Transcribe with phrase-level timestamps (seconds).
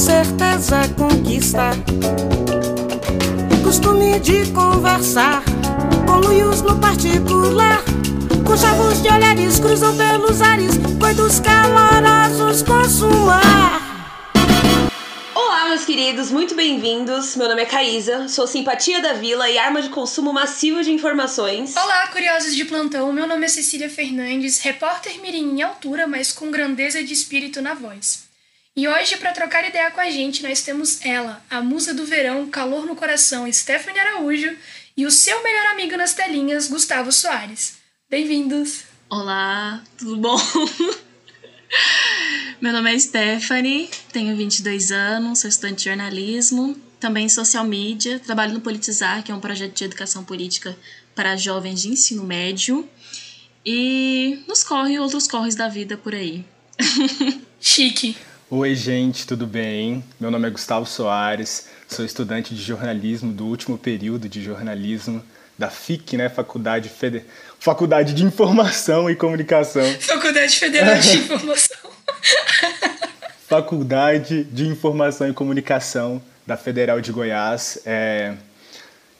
[0.00, 1.72] certeza conquista.
[3.62, 5.42] Costume de conversar
[6.06, 7.82] com luios no particular.
[8.46, 13.80] Com chavos de olhares cruzam pelos ares, coitos calorosos consumar
[15.70, 17.36] meus queridos, muito bem-vindos.
[17.36, 21.76] Meu nome é Caísa, sou simpatia da vila e arma de consumo massivo de informações.
[21.76, 23.12] Olá, curiosos de plantão.
[23.12, 27.74] Meu nome é Cecília Fernandes, repórter mirim em altura, mas com grandeza de espírito na
[27.74, 28.29] voz.
[28.80, 32.48] E hoje, para trocar ideia com a gente, nós temos ela, a musa do verão,
[32.48, 34.56] calor no coração, Stephanie Araújo,
[34.96, 37.74] e o seu melhor amigo nas telinhas, Gustavo Soares.
[38.08, 38.84] Bem-vindos!
[39.10, 40.38] Olá, tudo bom?
[42.58, 48.54] Meu nome é Stephanie, tenho 22 anos, sou estudante de jornalismo, também social media, trabalho
[48.54, 50.74] no Politizar, que é um projeto de educação política
[51.14, 52.88] para jovens de ensino médio.
[53.62, 56.46] E nos corre outros corres da vida por aí.
[57.60, 58.16] Chique.
[58.52, 60.02] Oi, gente, tudo bem?
[60.18, 65.22] Meu nome é Gustavo Soares, sou estudante de jornalismo do último período de jornalismo
[65.56, 66.28] da FIC, né?
[66.28, 67.24] Faculdade, Feder...
[67.60, 69.84] Faculdade de Informação e Comunicação.
[70.02, 71.90] Faculdade Federal de Informação.
[73.46, 77.78] Faculdade de Informação e Comunicação da Federal de Goiás.
[77.86, 78.34] É,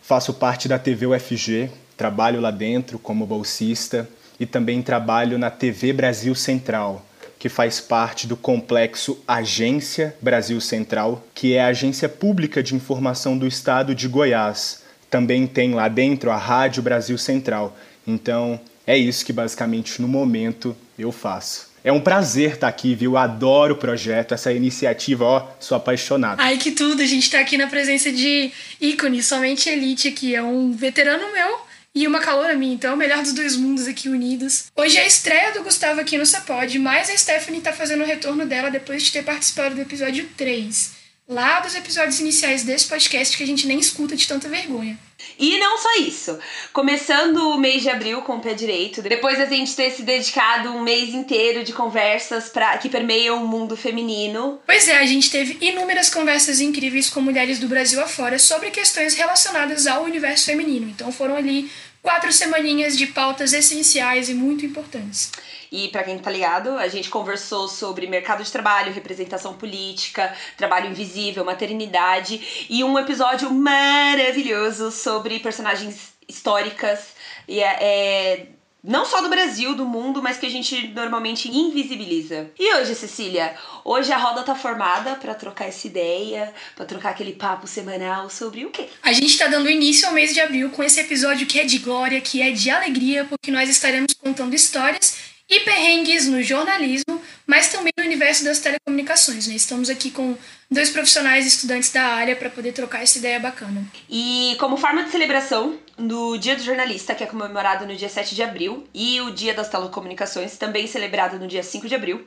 [0.02, 4.08] faço parte da TV UFG, trabalho lá dentro como bolsista
[4.40, 7.06] e também trabalho na TV Brasil Central,
[7.40, 13.36] que faz parte do complexo Agência Brasil Central, que é a agência pública de informação
[13.36, 14.82] do estado de Goiás.
[15.08, 17.74] Também tem lá dentro a Rádio Brasil Central.
[18.06, 21.70] Então, é isso que basicamente no momento eu faço.
[21.82, 23.16] É um prazer estar aqui, viu?
[23.16, 26.40] Adoro o projeto, essa iniciativa, ó, sou apaixonado.
[26.40, 27.00] Ai, que tudo!
[27.00, 30.34] A gente tá aqui na presença de ícone, somente elite aqui.
[30.34, 33.56] É um veterano meu e uma calor a mim, então é o melhor dos dois
[33.56, 34.70] mundos aqui unidos.
[34.76, 38.06] Hoje é a estreia do Gustavo aqui no Sapod, mas a Stephanie tá fazendo o
[38.06, 41.00] retorno dela depois de ter participado do episódio 3
[41.30, 44.98] lá dos episódios iniciais desse podcast que a gente nem escuta de tanta vergonha.
[45.38, 46.38] E não só isso.
[46.72, 50.70] Começando o mês de abril com o pé direito, depois a gente ter se dedicado
[50.70, 54.58] um mês inteiro de conversas pra, que permeiam o mundo feminino.
[54.66, 59.14] Pois é, a gente teve inúmeras conversas incríveis com mulheres do Brasil afora sobre questões
[59.14, 60.88] relacionadas ao universo feminino.
[60.88, 61.70] Então foram ali
[62.02, 65.30] quatro semaninhas de pautas essenciais e muito importantes.
[65.70, 70.90] E para quem tá ligado, a gente conversou sobre mercado de trabalho, representação política, trabalho
[70.90, 77.08] invisível, maternidade e um episódio maravilhoso sobre personagens históricas
[77.46, 78.46] e é, é
[78.82, 82.50] não só do Brasil, do mundo, mas que a gente normalmente invisibiliza.
[82.58, 83.54] E hoje, Cecília,
[83.84, 88.64] hoje a roda tá formada para trocar essa ideia, para trocar aquele papo semanal sobre
[88.64, 88.88] o quê?
[89.02, 91.78] A gente tá dando início ao mês de abril com esse episódio que é de
[91.78, 97.68] glória, que é de alegria, porque nós estaremos contando histórias e perrengues no jornalismo, mas
[97.68, 99.48] também no universo das telecomunicações.
[99.48, 99.56] Né?
[99.56, 100.38] Estamos aqui com
[100.70, 103.84] dois profissionais estudantes da área para poder trocar essa ideia bacana.
[104.08, 108.34] E como forma de celebração, no Dia do Jornalista, que é comemorado no dia 7
[108.34, 112.24] de abril, e o Dia das Telecomunicações, também celebrado no dia 5 de abril,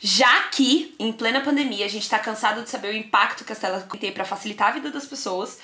[0.00, 3.58] já que, em plena pandemia, a gente está cansado de saber o impacto que as
[3.58, 5.58] telecomunicações têm para facilitar a vida das pessoas,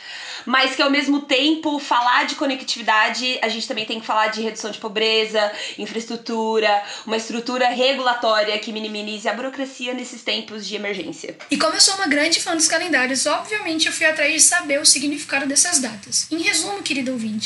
[0.46, 4.40] mas que ao mesmo tempo, falar de conectividade, a gente também tem que falar de
[4.40, 11.36] redução de pobreza, infraestrutura, uma estrutura regulatória que minimize a burocracia nesses tempos de emergência.
[11.50, 14.80] E como eu sou uma grande fã dos calendários, obviamente eu fui atrás de saber
[14.80, 16.26] o significado dessas datas.
[16.30, 17.41] Em resumo, querido ouvinte,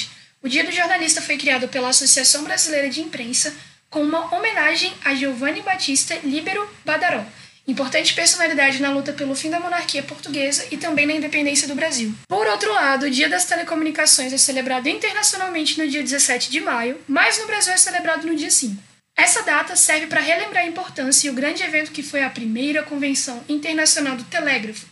[0.46, 3.52] o Dia do Jornalista foi criado pela Associação Brasileira de Imprensa
[3.90, 7.26] com uma homenagem a Giovanni Battista Libero Badaró,
[7.66, 12.14] importante personalidade na luta pelo fim da monarquia portuguesa e também na independência do Brasil.
[12.28, 16.96] Por outro lado, o Dia das Telecomunicações é celebrado internacionalmente no dia 17 de maio,
[17.08, 18.80] mas no Brasil é celebrado no dia 5.
[19.16, 22.84] Essa data serve para relembrar a importância e o grande evento que foi a primeira
[22.84, 24.86] Convenção Internacional do Telégrafo,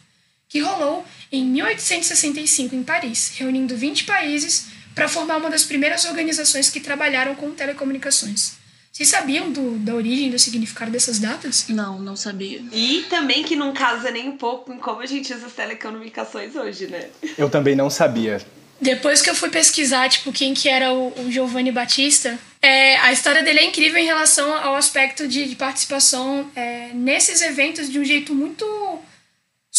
[0.49, 6.71] que rolou em 1865 em Paris, reunindo 20 países para formar uma das primeiras organizações
[6.71, 8.53] que trabalharam com telecomunicações.
[8.93, 11.67] Vocês sabiam do, da origem do significado dessas datas?
[11.69, 12.63] Não, não sabia.
[12.73, 16.55] E também que não casa nem um pouco em como a gente usa as telecomunicações
[16.55, 17.09] hoje, né?
[17.37, 18.41] Eu também não sabia.
[18.81, 23.13] Depois que eu fui pesquisar, tipo, quem que era o, o Giovanni Batista, é, a
[23.13, 27.99] história dele é incrível em relação ao aspecto de, de participação é, nesses eventos de
[27.99, 28.65] um jeito muito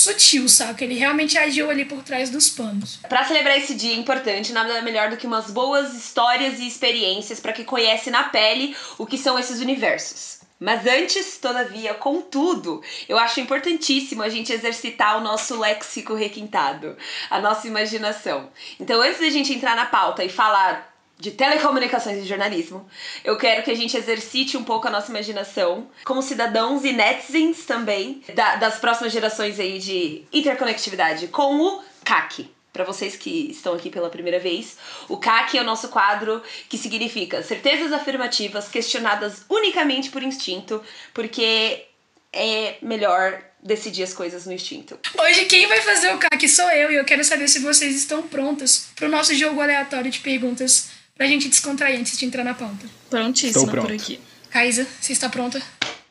[0.05, 0.83] sutil, saca?
[0.83, 2.97] Ele realmente agiu ali por trás dos panos.
[3.09, 7.53] Para celebrar esse dia importante, nada melhor do que umas boas histórias e experiências para
[7.53, 10.39] quem conhece na pele o que são esses universos.
[10.59, 16.95] Mas antes, todavia, contudo, eu acho importantíssimo a gente exercitar o nosso léxico requintado,
[17.29, 18.49] a nossa imaginação.
[18.79, 22.87] Então, antes da gente entrar na pauta e falar de telecomunicações e jornalismo.
[23.23, 27.65] Eu quero que a gente exercite um pouco a nossa imaginação como cidadãos e netizens
[27.65, 32.49] também da, das próximas gerações aí de interconectividade com o CAC.
[32.73, 34.77] Para vocês que estão aqui pela primeira vez,
[35.07, 40.83] o CAC é o nosso quadro que significa certezas afirmativas questionadas unicamente por instinto,
[41.13, 41.85] porque
[42.33, 44.99] é melhor decidir as coisas no instinto.
[45.17, 48.21] Hoje quem vai fazer o CAC sou eu e eu quero saber se vocês estão
[48.23, 52.53] prontos para o nosso jogo aleatório de perguntas pra gente descontrair antes de entrar na
[52.53, 52.85] pauta.
[53.09, 54.19] Prontíssima por aqui.
[54.49, 55.61] Kaisa, você está pronta?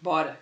[0.01, 0.39] Bora.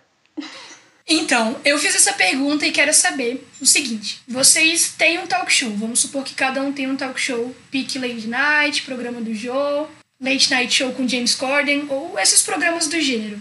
[1.07, 5.69] Então, eu fiz essa pergunta e quero saber o seguinte: vocês têm um talk show,
[5.75, 9.87] vamos supor que cada um tem um talk show, Peak Late Night, programa do Joe,
[10.19, 13.39] Late Night Show com James Corden ou esses programas do gênero.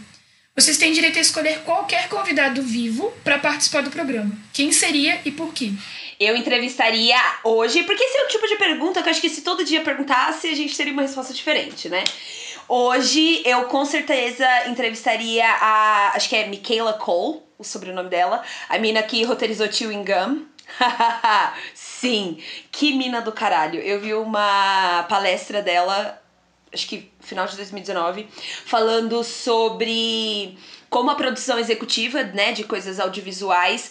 [0.54, 4.36] Vocês têm direito a escolher qualquer convidado vivo para participar do programa.
[4.52, 5.72] Quem seria e por quê?
[6.22, 9.42] Eu entrevistaria hoje, porque esse é o tipo de pergunta que eu acho que se
[9.42, 12.04] todo dia perguntasse, a gente teria uma resposta diferente, né?
[12.68, 16.12] Hoje eu com certeza entrevistaria a.
[16.14, 18.40] Acho que é Michaela Cole, o sobrenome dela.
[18.68, 20.46] A mina que roteirizou Chewing Gum.
[21.74, 22.38] Sim,
[22.70, 23.80] que mina do caralho.
[23.80, 26.22] Eu vi uma palestra dela,
[26.72, 28.28] acho que final de 2019,
[28.64, 30.56] falando sobre
[30.88, 33.90] como a produção executiva, né, de coisas audiovisuais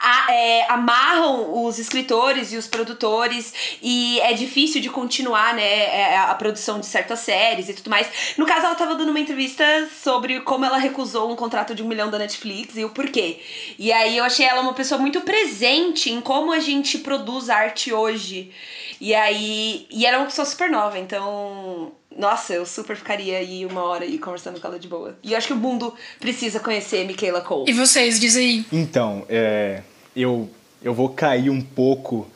[0.00, 6.18] a, é, amarram os escritores e os produtores e é difícil de continuar, né, é,
[6.18, 8.08] a produção de certas séries e tudo mais.
[8.36, 9.64] No caso, ela estava dando uma entrevista
[10.02, 13.40] sobre como ela recusou um contrato de um milhão da Netflix e o porquê.
[13.78, 17.92] E aí eu achei ela uma pessoa muito presente em como a gente produz arte
[17.92, 18.52] hoje.
[19.00, 19.86] E aí.
[19.90, 21.92] E era uma pessoa super nova, então.
[22.16, 25.16] Nossa, eu super ficaria aí uma hora aí conversando com ela de boa.
[25.22, 27.70] E eu acho que o mundo precisa conhecer Michaela Cole.
[27.70, 28.64] E vocês, diz aí.
[28.72, 29.82] Então, é,
[30.14, 30.48] eu,
[30.82, 32.26] eu vou cair um pouco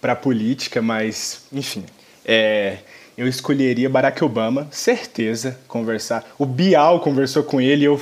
[0.00, 1.84] pra política, mas, enfim.
[2.24, 2.78] É,
[3.16, 6.26] eu escolheria Barack Obama, certeza, conversar.
[6.38, 8.00] O Bial conversou com ele, eu,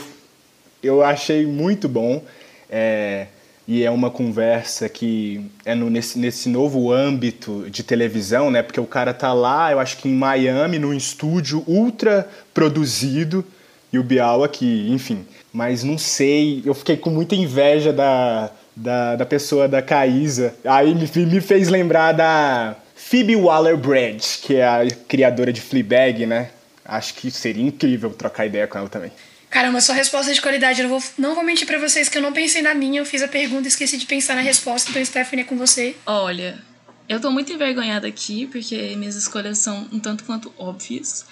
[0.83, 2.23] eu achei muito bom.
[2.71, 3.27] É,
[3.69, 8.63] e é uma conversa que é no, nesse, nesse novo âmbito de televisão, né?
[8.63, 13.45] Porque o cara tá lá, eu acho que em Miami, num estúdio ultra produzido,
[13.93, 15.27] e o Bial aqui, enfim.
[15.53, 20.55] Mas não sei, eu fiquei com muita inveja da, da, da pessoa da Caísa.
[20.65, 26.51] Aí me, me fez lembrar da Phoebe Waller-Bridge, que é a criadora de Fleabag, né?
[26.85, 29.13] Acho que seria incrível trocar ideia com ela também.
[29.51, 30.81] Caramba, sua resposta de qualidade.
[30.81, 33.01] Eu não vou, não vou mentir pra vocês que eu não pensei na minha.
[33.01, 34.91] Eu fiz a pergunta e esqueci de pensar na resposta.
[34.91, 35.97] Então, Stephanie, é com você.
[36.05, 36.63] Olha,
[37.09, 41.25] eu tô muito envergonhada aqui, porque minhas escolhas são um tanto quanto óbvias.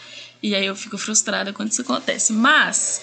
[0.42, 2.32] E aí eu fico frustrada quando isso acontece.
[2.32, 3.00] Mas,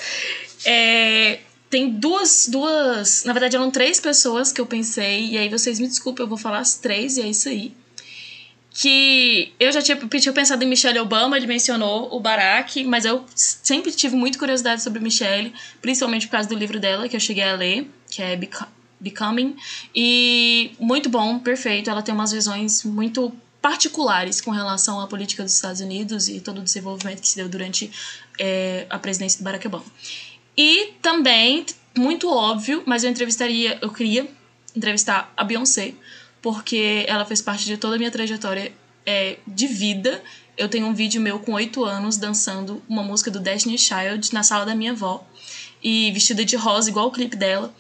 [0.65, 1.39] é,
[1.69, 3.23] tem duas, duas...
[3.23, 5.27] Na verdade, eram três pessoas que eu pensei.
[5.29, 7.73] E aí vocês me desculpem, eu vou falar as três e é isso aí
[8.73, 13.23] que eu já tinha, tinha pensado em Michelle Obama, ele mencionou o Barack, mas eu
[13.35, 17.43] sempre tive muita curiosidade sobre Michelle, principalmente por causa do livro dela que eu cheguei
[17.43, 18.35] a ler, que é
[18.99, 19.55] Becoming,
[19.93, 23.31] e muito bom, perfeito, ela tem umas visões muito
[23.61, 27.47] particulares com relação à política dos Estados Unidos e todo o desenvolvimento que se deu
[27.47, 27.91] durante
[28.39, 29.85] é, a presidência do Barack Obama.
[30.57, 31.65] E também,
[31.95, 34.27] muito óbvio, mas eu entrevistaria, eu queria
[34.75, 35.93] entrevistar a Beyoncé,
[36.43, 38.73] porque ela fez parte de toda a minha trajetória
[39.05, 40.21] é, de vida.
[40.57, 44.43] Eu tenho um vídeo meu com oito anos dançando uma música do Destiny Child na
[44.43, 45.25] sala da minha avó
[45.81, 47.73] e vestida de rosa, igual o clipe dela.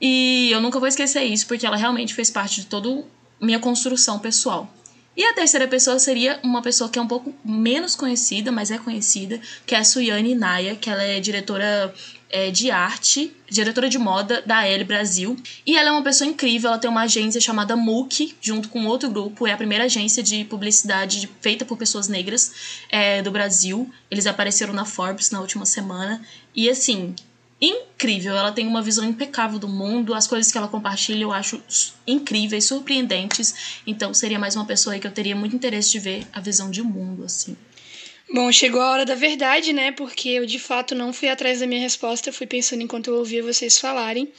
[0.00, 3.04] E eu nunca vou esquecer isso, porque ela realmente fez parte de toda
[3.40, 4.72] minha construção pessoal.
[5.16, 8.78] E a terceira pessoa seria uma pessoa que é um pouco menos conhecida, mas é
[8.78, 11.92] conhecida, que é a Suyane Naya, que ela é diretora
[12.30, 15.36] é, de arte, diretora de moda da L Brasil.
[15.64, 19.10] E ela é uma pessoa incrível, ela tem uma agência chamada MOOC, junto com outro
[19.10, 22.52] grupo, é a primeira agência de publicidade feita por pessoas negras
[22.90, 23.90] é, do Brasil.
[24.10, 26.20] Eles apareceram na Forbes na última semana.
[26.54, 27.14] E assim,
[27.60, 31.62] incrível, ela tem uma visão impecável do mundo, as coisas que ela compartilha eu acho
[32.06, 33.80] incríveis, surpreendentes.
[33.86, 36.70] Então seria mais uma pessoa aí que eu teria muito interesse de ver a visão
[36.70, 37.56] de mundo, assim.
[38.28, 39.92] Bom, chegou a hora da verdade, né?
[39.92, 43.42] Porque eu de fato não fui atrás da minha resposta, fui pensando enquanto eu ouvia
[43.42, 44.32] vocês falarem.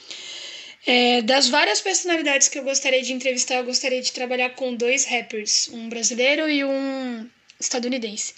[0.85, 5.05] É, das várias personalidades que eu gostaria de entrevistar, eu gostaria de trabalhar com dois
[5.05, 7.29] rappers, um brasileiro e um
[7.59, 8.33] estadunidense.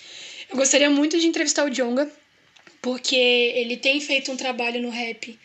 [0.49, 2.11] Eu gostaria muito de entrevistar o Jonga,
[2.81, 5.37] porque ele tem feito um trabalho no rap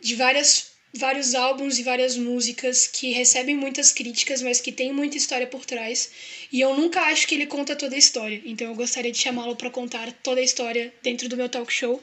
[0.00, 5.16] de várias vários álbuns e várias músicas que recebem muitas críticas, mas que tem muita
[5.16, 6.10] história por trás.
[6.52, 8.42] E eu nunca acho que ele conta toda a história.
[8.44, 12.02] Então eu gostaria de chamá-lo para contar toda a história dentro do meu talk show.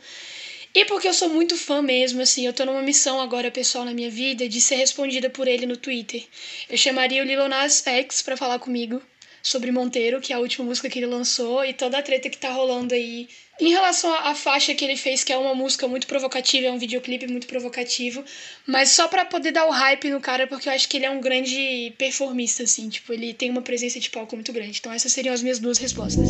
[0.74, 3.94] E porque eu sou muito fã mesmo, assim, eu tô numa missão agora pessoal na
[3.94, 6.24] minha vida de ser respondida por ele no Twitter.
[6.70, 9.02] Eu chamaria o Lil Nas X para falar comigo,
[9.42, 12.38] sobre Monteiro, que é a última música que ele lançou, e toda a treta que
[12.38, 13.28] tá rolando aí.
[13.60, 16.78] Em relação à faixa que ele fez, que é uma música muito provocativa, é um
[16.78, 18.24] videoclipe muito provocativo,
[18.66, 21.12] mas só para poder dar o hype no cara, porque eu acho que ele é
[21.12, 24.78] um grande performista, assim, tipo, ele tem uma presença de palco muito grande.
[24.80, 26.30] Então essas seriam as minhas duas respostas.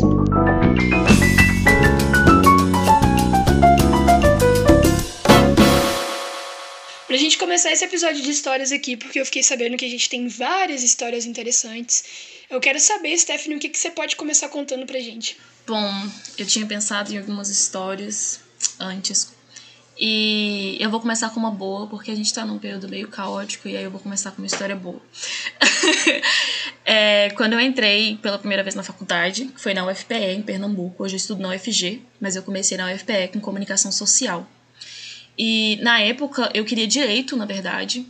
[7.49, 10.83] Começar esse episódio de histórias aqui, porque eu fiquei sabendo que a gente tem várias
[10.83, 12.03] histórias interessantes,
[12.47, 15.35] eu quero saber, Stephanie, o que, que você pode começar contando pra gente?
[15.65, 15.91] Bom,
[16.37, 18.39] eu tinha pensado em algumas histórias
[18.79, 19.31] antes.
[19.97, 23.67] E eu vou começar com uma boa, porque a gente tá num período meio caótico,
[23.67, 25.01] e aí eu vou começar com uma história boa.
[26.85, 31.15] é, quando eu entrei pela primeira vez na faculdade, foi na UFPE, em Pernambuco, hoje
[31.15, 34.47] eu estudo na UFG, mas eu comecei na UFPE com comunicação social.
[35.41, 38.05] E na época eu queria direito, na verdade,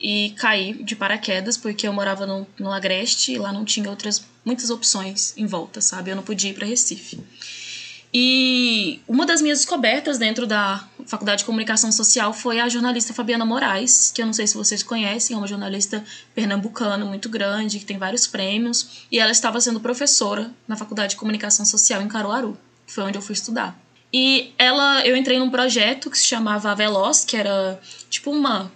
[0.00, 4.24] e caí de paraquedas porque eu morava no, no Agreste e lá não tinha outras
[4.42, 6.10] muitas opções em volta, sabe?
[6.10, 7.20] Eu não podia ir para Recife.
[8.14, 13.44] E uma das minhas descobertas dentro da Faculdade de Comunicação Social foi a jornalista Fabiana
[13.44, 16.02] Moraes, que eu não sei se vocês conhecem, é uma jornalista
[16.34, 21.16] pernambucana muito grande, que tem vários prêmios, e ela estava sendo professora na Faculdade de
[21.16, 23.81] Comunicação Social em Caruaru, que foi onde eu fui estudar.
[24.12, 28.70] E ela, eu entrei num projeto que se chamava Veloz, que era tipo uma,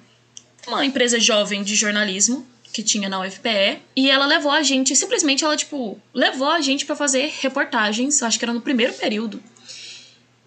[0.67, 5.43] uma empresa jovem de jornalismo que tinha na UFPE, e ela levou a gente, simplesmente
[5.43, 9.43] ela tipo, levou a gente para fazer reportagens, acho que era no primeiro período.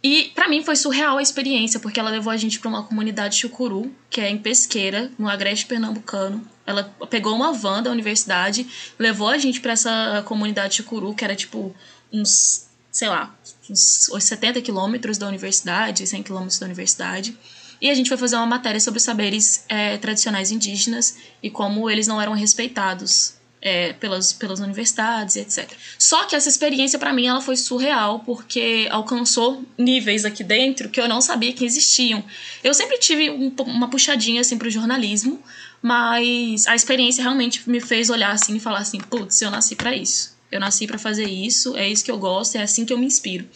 [0.03, 3.35] E para mim foi surreal a experiência, porque ela levou a gente para uma comunidade
[3.35, 6.47] chucuru, que é em Pesqueira, no Agreste Pernambucano.
[6.65, 8.67] Ela pegou uma van da universidade,
[8.97, 11.75] levou a gente para essa comunidade chucuru, que era tipo
[12.13, 13.35] uns sei lá,
[13.69, 17.37] uns 70 quilômetros da universidade, 100 quilômetros da universidade.
[17.81, 22.07] E a gente foi fazer uma matéria sobre saberes é, tradicionais indígenas e como eles
[22.07, 25.69] não eram respeitados é, pelas, pelas universidades etc.
[25.97, 30.99] Só que essa experiência para mim ela foi surreal porque alcançou níveis aqui dentro que
[30.99, 32.23] eu não sabia que existiam.
[32.63, 35.41] Eu sempre tive um, uma puxadinha assim pro jornalismo,
[35.81, 39.95] mas a experiência realmente me fez olhar assim e falar assim, putz, eu nasci para
[39.95, 40.37] isso.
[40.51, 43.05] Eu nasci para fazer isso, é isso que eu gosto, é assim que eu me
[43.05, 43.47] inspiro.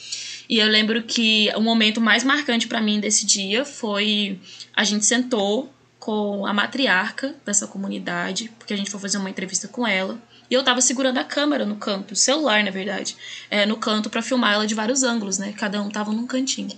[0.47, 4.39] E eu lembro que o momento mais marcante para mim desse dia foi
[4.75, 9.67] a gente sentou com a matriarca dessa comunidade, porque a gente foi fazer uma entrevista
[9.67, 10.21] com ela.
[10.51, 13.15] E eu tava segurando a câmera no canto, o celular, na verdade,
[13.49, 15.53] é, no canto para filmar ela de vários ângulos, né?
[15.57, 16.77] Cada um tava num cantinho.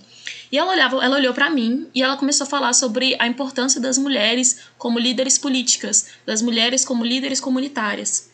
[0.50, 3.80] E ela olhava, ela olhou para mim e ela começou a falar sobre a importância
[3.80, 8.30] das mulheres como líderes políticas, das mulheres como líderes comunitárias.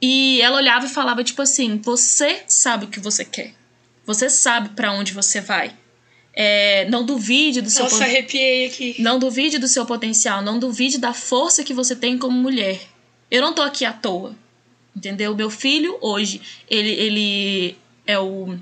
[0.00, 3.54] E ela olhava e falava tipo assim: "Você sabe o que você quer.
[4.06, 5.74] Você sabe para onde você vai.
[6.36, 8.96] É, não duvide do seu Nossa, arrepiei aqui.
[8.98, 12.80] Não duvide do seu potencial, não duvide da força que você tem como mulher.
[13.30, 14.34] Eu não tô aqui à toa.
[14.96, 15.34] Entendeu?
[15.34, 18.56] Meu filho hoje, ele ele é o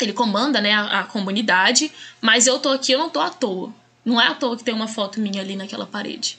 [0.00, 1.90] ele comanda, né, a, a comunidade,
[2.20, 3.72] mas eu tô aqui, eu não tô à toa.
[4.04, 6.38] Não é à toa que tem uma foto minha ali naquela parede.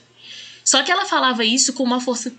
[0.64, 2.32] Só que ela falava isso com uma força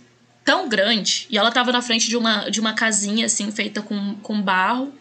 [0.47, 1.27] tão grande.
[1.29, 4.93] E ela tava na frente de uma, de uma casinha, assim, feita com, com barro.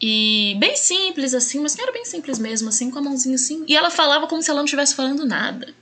[0.00, 3.64] E bem simples, assim, mas era bem simples mesmo, assim, com a mãozinha assim.
[3.66, 5.74] E ela falava como se ela não estivesse falando nada.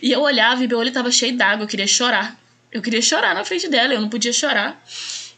[0.00, 2.40] E eu olhava e meu olho tava cheio d'água, eu queria chorar.
[2.72, 4.82] Eu queria chorar na frente dela, eu não podia chorar.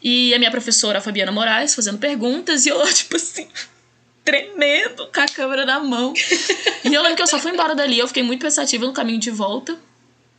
[0.01, 3.49] E a minha professora, a Fabiana Moraes, fazendo perguntas, e eu, tipo assim,
[4.23, 6.13] tremendo, com a câmera na mão.
[6.85, 9.19] e eu lembro que eu só fui embora dali, eu fiquei muito pensativa no caminho
[9.19, 9.77] de volta.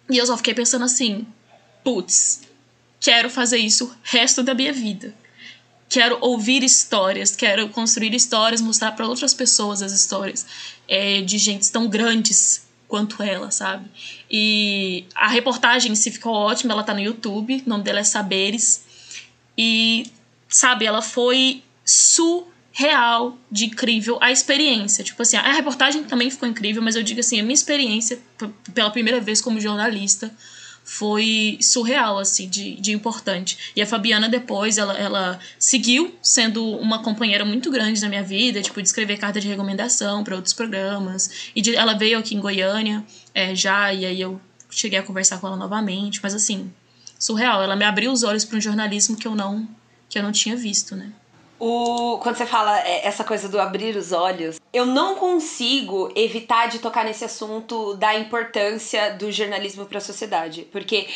[0.08, 1.26] E eu só fiquei pensando assim,
[1.84, 2.43] putz,
[3.04, 5.14] quero fazer isso resto da minha vida.
[5.90, 10.46] Quero ouvir histórias, quero construir histórias, mostrar para outras pessoas as histórias
[10.88, 13.90] é, de gente tão grandes quanto ela, sabe?
[14.30, 18.04] E a reportagem em si ficou ótima, ela tá no YouTube, o nome dela é
[18.04, 18.82] Saberes.
[19.56, 20.10] E,
[20.48, 25.04] sabe, ela foi surreal de incrível a experiência.
[25.04, 28.18] Tipo assim, a reportagem também ficou incrível, mas eu digo assim, a minha experiência
[28.72, 30.34] pela primeira vez como jornalista
[30.84, 33.72] foi surreal, assim, de, de importante.
[33.74, 38.60] E a Fabiana depois, ela, ela seguiu sendo uma companheira muito grande na minha vida,
[38.60, 41.50] tipo, de escrever carta de recomendação para outros programas.
[41.56, 44.38] E de, ela veio aqui em Goiânia é, já, e aí eu
[44.70, 46.20] cheguei a conversar com ela novamente.
[46.22, 46.70] Mas, assim,
[47.18, 47.62] surreal.
[47.62, 49.66] Ela me abriu os olhos para um jornalismo que eu não
[50.06, 51.10] que eu não tinha visto, né?
[51.58, 56.68] O, quando você fala é, essa coisa do abrir os olhos, eu não consigo evitar
[56.68, 60.66] de tocar nesse assunto da importância do jornalismo para a sociedade.
[60.72, 61.06] Porque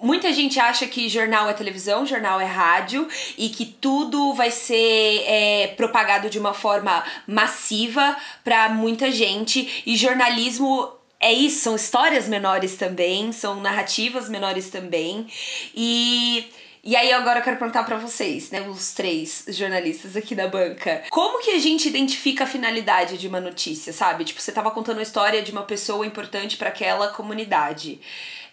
[0.00, 5.24] Muita gente acha que jornal é televisão, jornal é rádio e que tudo vai ser
[5.26, 9.82] é, propagado de uma forma massiva para muita gente.
[9.84, 15.26] E jornalismo é isso, são histórias menores também, são narrativas menores também.
[15.74, 16.48] E
[16.88, 21.02] E aí agora eu quero perguntar para vocês, né, os três jornalistas aqui da banca,
[21.10, 24.24] como que a gente identifica a finalidade de uma notícia, sabe?
[24.24, 28.00] Tipo, você tava contando a história de uma pessoa importante para aquela comunidade.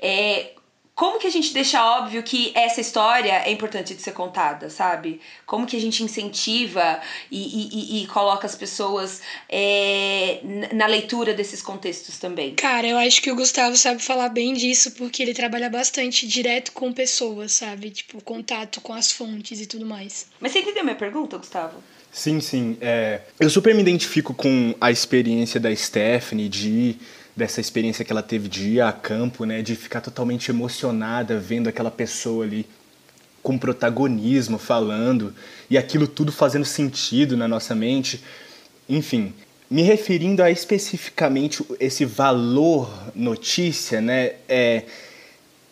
[0.01, 0.51] É,
[0.95, 5.19] como que a gente deixa óbvio que essa história é importante de ser contada, sabe?
[5.45, 10.39] Como que a gente incentiva e, e, e coloca as pessoas é,
[10.73, 12.55] na leitura desses contextos também?
[12.55, 16.71] Cara, eu acho que o Gustavo sabe falar bem disso, porque ele trabalha bastante direto
[16.71, 17.89] com pessoas, sabe?
[17.89, 20.27] Tipo, contato com as fontes e tudo mais.
[20.39, 21.83] Mas você entendeu minha pergunta, Gustavo?
[22.09, 22.77] Sim, sim.
[22.79, 26.95] É, eu super me identifico com a experiência da Stephanie de
[27.35, 31.67] dessa experiência que ela teve de ir a campo, né, de ficar totalmente emocionada vendo
[31.67, 32.65] aquela pessoa ali
[33.43, 35.33] com protagonismo falando
[35.69, 38.23] e aquilo tudo fazendo sentido na nossa mente.
[38.87, 39.33] Enfim,
[39.69, 44.83] me referindo a especificamente esse valor notícia, né, é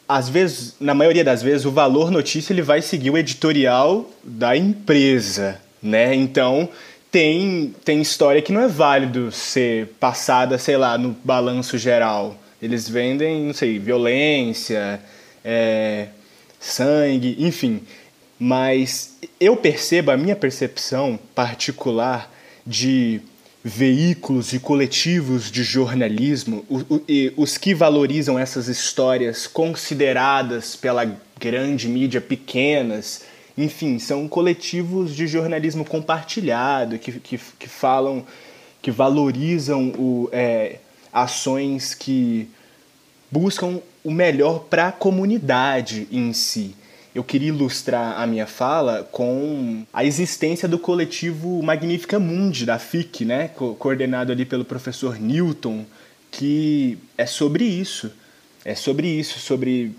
[0.08, 4.55] às vezes, na maioria das vezes, o valor notícia ele vai seguir o editorial da
[4.55, 6.13] empresa, né?
[6.13, 6.70] Então,
[7.13, 12.36] tem, tem história que não é válido ser passada, sei lá, no balanço geral.
[12.60, 15.00] Eles vendem, não sei, violência,
[15.46, 16.08] é,
[16.60, 17.84] sangue, enfim.
[18.39, 22.34] Mas eu percebo, a minha percepção particular
[22.65, 23.22] de
[23.63, 26.65] veículos e coletivos de jornalismo,
[27.38, 31.05] os que valorizam essas histórias consideradas pela
[31.39, 33.22] grande mídia pequenas,
[33.57, 38.25] enfim, são coletivos de jornalismo compartilhado que, que, que falam,
[38.81, 40.79] que valorizam o, é,
[41.12, 42.50] ações que
[43.29, 46.75] buscam o melhor para a comunidade em si.
[47.13, 53.24] Eu queria ilustrar a minha fala com a existência do coletivo Magnífica Mundi, da FIC,
[53.24, 53.50] né?
[53.50, 55.86] Co coordenado ali pelo professor Newton,
[56.31, 58.12] que é sobre isso.
[58.65, 59.93] É sobre isso, sobre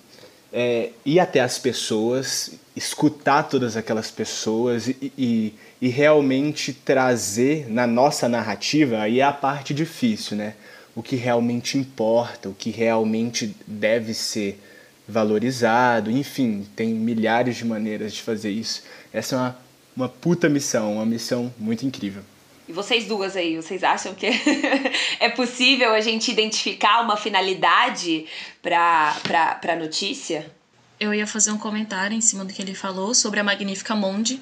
[0.56, 7.88] é, ir até as pessoas, escutar todas aquelas pessoas e, e, e, realmente trazer na
[7.88, 10.54] nossa narrativa, aí é a parte difícil, né?
[10.94, 14.60] O que realmente importa, o que realmente deve ser
[15.08, 18.84] valorizado, enfim, tem milhares de maneiras de fazer isso.
[19.12, 19.58] Essa é uma,
[19.96, 22.22] uma puta missão, uma missão muito incrível.
[22.66, 24.26] E vocês duas aí, vocês acham que
[25.20, 28.26] é possível a gente identificar uma finalidade
[28.62, 30.50] para a notícia?
[30.98, 34.40] Eu ia fazer um comentário em cima do que ele falou sobre a Magnífica Monde.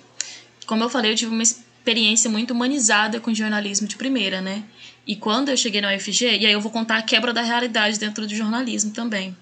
[0.67, 4.63] Como eu falei, eu tive uma experiência muito humanizada com jornalismo de primeira, né?
[5.05, 7.99] E quando eu cheguei na UFG, e aí eu vou contar a quebra da realidade
[7.99, 9.37] dentro do jornalismo também.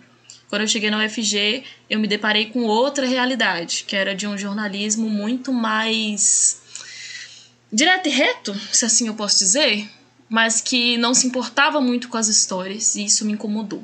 [0.49, 4.38] Quando eu cheguei na UFG, eu me deparei com outra realidade, que era de um
[4.38, 6.62] jornalismo muito mais
[7.72, 9.88] direto e reto, se assim eu posso dizer,
[10.28, 13.83] mas que não se importava muito com as histórias e isso me incomodou.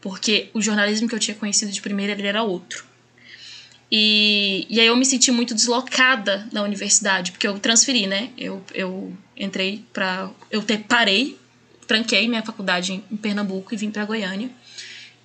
[0.00, 2.84] Porque o jornalismo que eu tinha conhecido de primeira ele era outro.
[3.90, 8.30] E, e aí eu me senti muito deslocada da universidade, porque eu transferi, né?
[8.38, 11.36] Eu, eu entrei para Eu te, parei,
[11.86, 14.48] tranquei minha faculdade em, em Pernambuco e vim para Goiânia.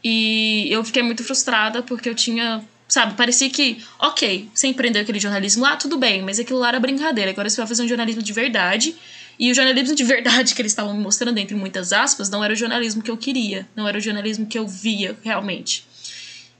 [0.04, 5.20] E eu fiquei muito frustrada porque eu tinha Sabe, parecia que, ok, você empreendeu aquele
[5.20, 7.32] jornalismo lá, tudo bem, mas aquilo lá era brincadeira.
[7.32, 8.96] Agora você vai fazer um jornalismo de verdade.
[9.40, 12.54] E o jornalismo de verdade que eles estavam me mostrando, entre muitas aspas, não era
[12.54, 15.86] o jornalismo que eu queria, não era o jornalismo que eu via realmente.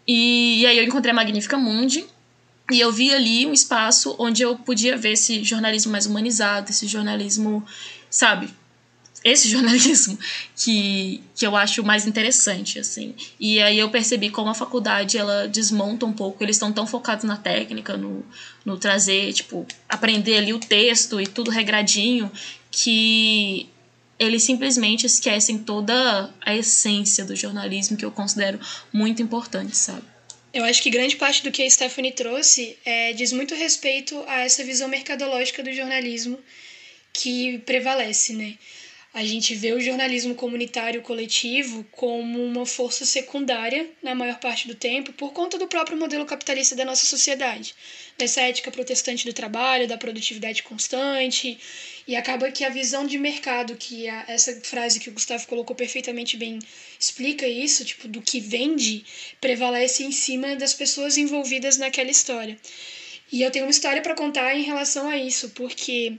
[0.08, 2.06] E, e aí eu encontrei a Magnífica Mundi,
[2.72, 6.88] e eu vi ali um espaço onde eu podia ver esse jornalismo mais humanizado, esse
[6.88, 7.64] jornalismo,
[8.10, 8.50] sabe,
[9.26, 10.18] esse jornalismo
[10.56, 13.16] que, que eu acho mais interessante, assim.
[13.40, 17.26] E aí eu percebi como a faculdade, ela desmonta um pouco, eles estão tão focados
[17.26, 18.24] na técnica, no,
[18.64, 22.32] no trazer, tipo, aprender ali o texto e tudo regradinho,
[22.70, 23.68] que
[24.20, 28.60] eles simplesmente esquecem toda a essência do jornalismo que eu considero
[28.94, 30.04] muito importante, sabe?
[30.54, 34.40] Eu acho que grande parte do que a Stephanie trouxe é, diz muito respeito a
[34.40, 36.40] essa visão mercadológica do jornalismo
[37.12, 38.56] que prevalece, né?
[39.16, 44.76] A gente vê o jornalismo comunitário coletivo como uma força secundária na maior parte do
[44.76, 47.74] tempo por conta do próprio modelo capitalista da nossa sociedade,
[48.18, 51.58] dessa ética protestante do trabalho, da produtividade constante,
[52.06, 55.78] e acaba que a visão de mercado, que a, essa frase que o Gustavo colocou
[55.78, 56.60] perfeitamente bem
[57.00, 59.06] explica isso, tipo, do que vende,
[59.40, 62.60] prevalece em cima das pessoas envolvidas naquela história.
[63.32, 66.18] E eu tenho uma história para contar em relação a isso, porque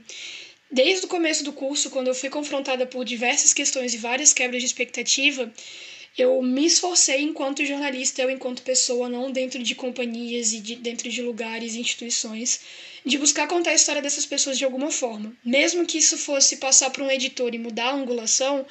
[0.69, 4.61] Desde o começo do curso, quando eu fui confrontada por diversas questões e várias quebras
[4.61, 5.51] de expectativa,
[6.17, 11.09] eu me esforcei enquanto jornalista, eu enquanto pessoa, não dentro de companhias e de, dentro
[11.09, 12.59] de lugares e instituições,
[13.05, 15.33] de buscar contar a história dessas pessoas de alguma forma.
[15.45, 18.65] Mesmo que isso fosse passar para um editor e mudar a angulação,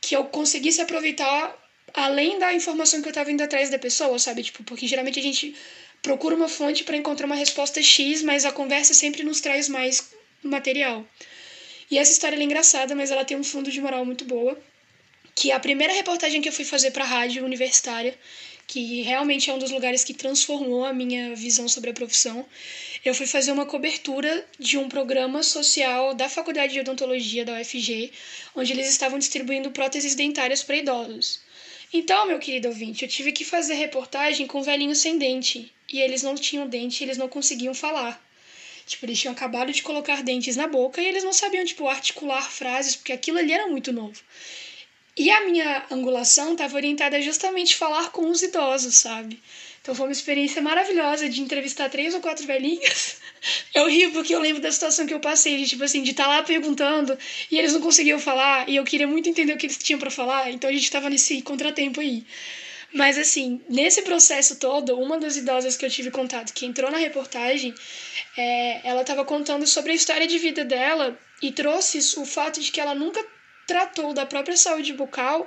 [0.00, 1.56] que eu conseguisse aproveitar
[1.94, 4.42] além da informação que eu estava indo atrás da pessoa, sabe?
[4.42, 5.54] Tipo, porque geralmente a gente
[6.02, 10.10] procura uma fonte para encontrar uma resposta X, mas a conversa sempre nos traz mais
[10.42, 11.06] material.
[11.90, 14.58] E essa história é engraçada, mas ela tem um fundo de moral muito boa.
[15.34, 18.14] Que a primeira reportagem que eu fui fazer para a rádio universitária,
[18.66, 22.44] que realmente é um dos lugares que transformou a minha visão sobre a profissão,
[23.02, 28.12] eu fui fazer uma cobertura de um programa social da Faculdade de Odontologia da UFG,
[28.54, 31.40] onde eles estavam distribuindo próteses dentárias para idosos.
[31.90, 35.72] Então, meu querido ouvinte, eu tive que fazer reportagem com velhinhos sem dente.
[35.90, 38.22] E eles não tinham dente, eles não conseguiam falar.
[38.88, 42.50] Tipo, eles tinham acabado de colocar dentes na boca e eles não sabiam, tipo, articular
[42.50, 44.18] frases, porque aquilo ali era muito novo.
[45.14, 49.38] E a minha angulação estava orientada a justamente falar com os idosos, sabe?
[49.82, 53.16] Então foi uma experiência maravilhosa de entrevistar três ou quatro velhinhas.
[53.74, 56.24] Eu rio porque eu lembro da situação que eu passei, de tipo assim, de estar
[56.24, 57.16] tá lá perguntando
[57.48, 60.10] e eles não conseguiam falar e eu queria muito entender o que eles tinham para
[60.10, 62.24] falar, então a gente estava nesse contratempo aí.
[62.92, 66.98] Mas assim, nesse processo todo, uma das idosas que eu tive contato, que entrou na
[66.98, 67.74] reportagem,
[68.36, 72.72] é, ela estava contando sobre a história de vida dela e trouxe o fato de
[72.72, 73.24] que ela nunca
[73.66, 75.46] tratou da própria saúde bucal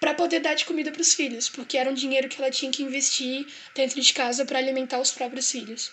[0.00, 2.72] para poder dar de comida para os filhos, porque era um dinheiro que ela tinha
[2.72, 5.92] que investir dentro de casa para alimentar os próprios filhos.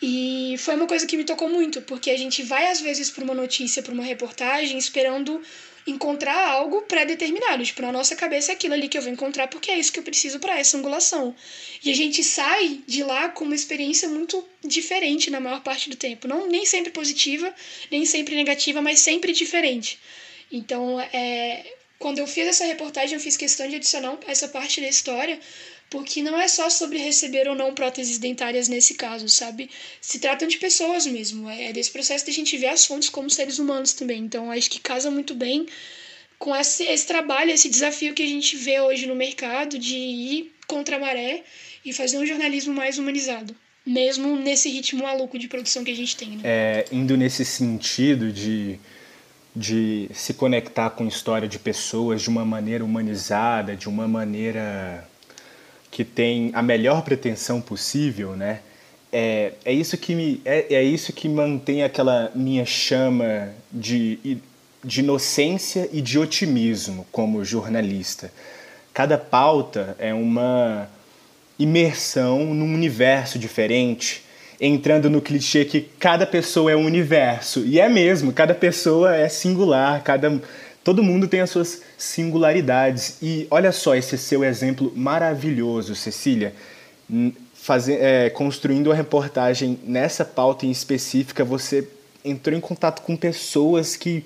[0.00, 3.24] E foi uma coisa que me tocou muito, porque a gente vai às vezes para
[3.24, 5.42] uma notícia, para uma reportagem, esperando
[5.86, 7.64] encontrar algo pré-determinado.
[7.64, 9.98] Tipo, na nossa cabeça é aquilo ali que eu vou encontrar porque é isso que
[9.98, 11.34] eu preciso para essa angulação.
[11.82, 15.96] E a gente sai de lá com uma experiência muito diferente na maior parte do
[15.96, 16.28] tempo.
[16.28, 17.52] Não nem sempre positiva,
[17.90, 19.98] nem sempre negativa, mas sempre diferente.
[20.50, 21.64] Então, é,
[21.98, 25.38] quando eu fiz essa reportagem, eu fiz questão de adicionar essa parte da história,
[25.92, 29.68] porque não é só sobre receber ou não próteses dentárias nesse caso, sabe?
[30.00, 31.50] Se tratam de pessoas mesmo.
[31.50, 34.22] É desse processo de a gente ver as fontes como seres humanos também.
[34.22, 35.66] Então, acho que casa muito bem
[36.38, 40.52] com esse, esse trabalho, esse desafio que a gente vê hoje no mercado de ir
[40.66, 41.44] contra a maré
[41.84, 43.54] e fazer um jornalismo mais humanizado.
[43.84, 46.40] Mesmo nesse ritmo maluco de produção que a gente tem, né?
[46.42, 48.80] É, indo nesse sentido de
[49.54, 55.06] de se conectar com história de pessoas de uma maneira humanizada, de uma maneira
[55.92, 58.60] que tem a melhor pretensão possível, né?
[59.12, 64.38] É, é isso que me é, é isso que mantém aquela minha chama de,
[64.82, 68.32] de inocência e de otimismo como jornalista.
[68.94, 70.88] Cada pauta é uma
[71.58, 74.24] imersão num universo diferente
[74.58, 77.64] entrando no clichê que cada pessoa é um universo.
[77.66, 80.40] E é mesmo, cada pessoa é singular, cada
[80.84, 83.18] todo mundo tem as suas singularidades.
[83.22, 86.54] E olha só esse seu exemplo maravilhoso, Cecília.
[87.88, 91.86] É, construindo a reportagem nessa pauta em específica, você
[92.24, 94.24] entrou em contato com pessoas que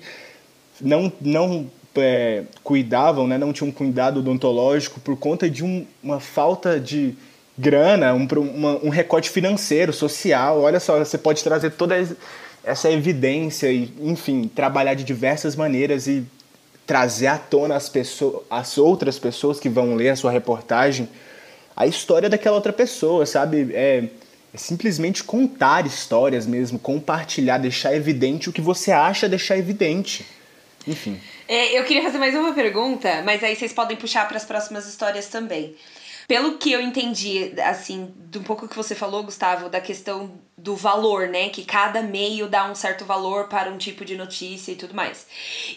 [0.81, 6.79] não, não é, cuidavam, né, não tinham cuidado odontológico por conta de um, uma falta
[6.79, 7.15] de
[7.57, 10.61] grana, um, uma, um recorte financeiro, social.
[10.61, 11.95] Olha só, você pode trazer toda
[12.63, 16.23] essa evidência e, enfim, trabalhar de diversas maneiras e
[16.87, 21.07] trazer à tona as, pessoas, as outras pessoas que vão ler a sua reportagem
[21.77, 23.69] a história daquela outra pessoa, sabe?
[23.71, 24.05] É,
[24.51, 30.25] é simplesmente contar histórias mesmo, compartilhar, deixar evidente o que você acha deixar evidente.
[30.87, 31.21] Enfim.
[31.47, 34.87] É, eu queria fazer mais uma pergunta, mas aí vocês podem puxar para as próximas
[34.87, 35.75] histórias também.
[36.27, 41.29] Pelo que eu entendi, assim, um pouco que você falou, Gustavo, da questão do valor,
[41.29, 41.47] né?
[41.47, 45.25] Que cada meio dá um certo valor para um tipo de notícia e tudo mais.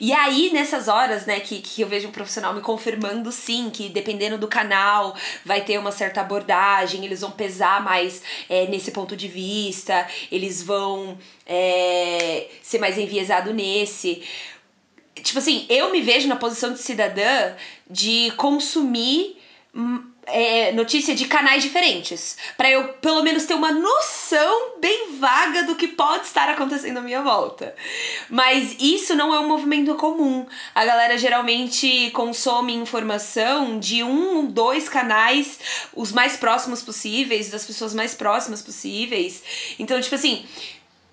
[0.01, 3.89] E aí, nessas horas, né, que, que eu vejo um profissional me confirmando sim, que
[3.89, 9.17] dependendo do canal vai ter uma certa abordagem, eles vão pesar mais é, nesse ponto
[9.17, 14.23] de vista, eles vão é, ser mais enviesado nesse
[15.23, 17.55] tipo assim, eu me vejo na posição de cidadã
[17.89, 19.37] de consumir
[20.27, 25.75] é, notícia de canais diferentes, para eu pelo menos ter uma noção bem vaga do
[25.75, 27.75] que pode estar acontecendo à minha volta.
[28.29, 30.47] Mas isso não é um movimento comum.
[30.75, 35.59] A galera geralmente consome informação de um, dois canais,
[35.95, 39.43] os mais próximos possíveis, das pessoas mais próximas possíveis.
[39.79, 40.47] Então, tipo assim,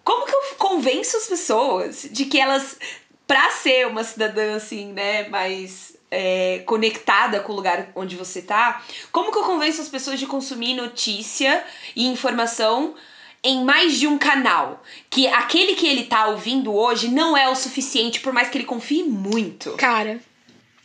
[0.03, 2.77] como que eu convenço as pessoas de que elas,
[3.25, 8.83] pra ser uma cidadã assim, né, mais é, conectada com o lugar onde você tá,
[9.11, 11.63] como que eu convenço as pessoas de consumir notícia
[11.95, 12.95] e informação
[13.43, 14.83] em mais de um canal?
[15.09, 18.65] Que aquele que ele tá ouvindo hoje não é o suficiente, por mais que ele
[18.65, 19.71] confie muito.
[19.73, 20.19] Cara,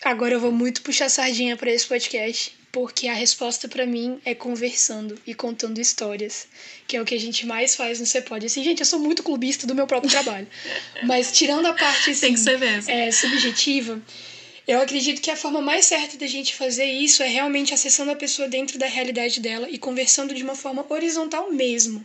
[0.05, 2.63] agora eu vou muito puxar sardinha para esse podcast.
[2.73, 6.49] Porque a resposta para mim é conversando e contando histórias,
[6.89, 8.47] que é o que a gente mais faz no Cepod.
[8.47, 10.49] Assim, gente, eu sou muito clubista do meu próprio trabalho.
[11.05, 12.91] Mas tirando a parte assim, Tem que ser mesmo.
[12.91, 14.01] É, subjetiva,
[14.66, 18.16] Eu acredito que a forma mais certa da gente fazer isso é realmente acessando a
[18.16, 22.05] pessoa dentro da realidade dela e conversando de uma forma horizontal mesmo.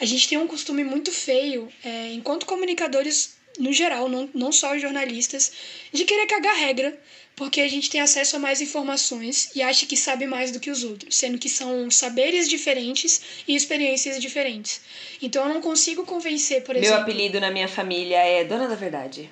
[0.00, 4.74] A gente tem um costume muito feio, é, enquanto comunicadores no geral, não, não só
[4.74, 5.52] os jornalistas,
[5.92, 6.98] de querer cagar regra,
[7.36, 10.70] porque a gente tem acesso a mais informações e acha que sabe mais do que
[10.70, 14.80] os outros, sendo que são saberes diferentes e experiências diferentes.
[15.20, 16.94] Então eu não consigo convencer, por exemplo.
[16.94, 19.30] Meu apelido na minha família é Dona da Verdade.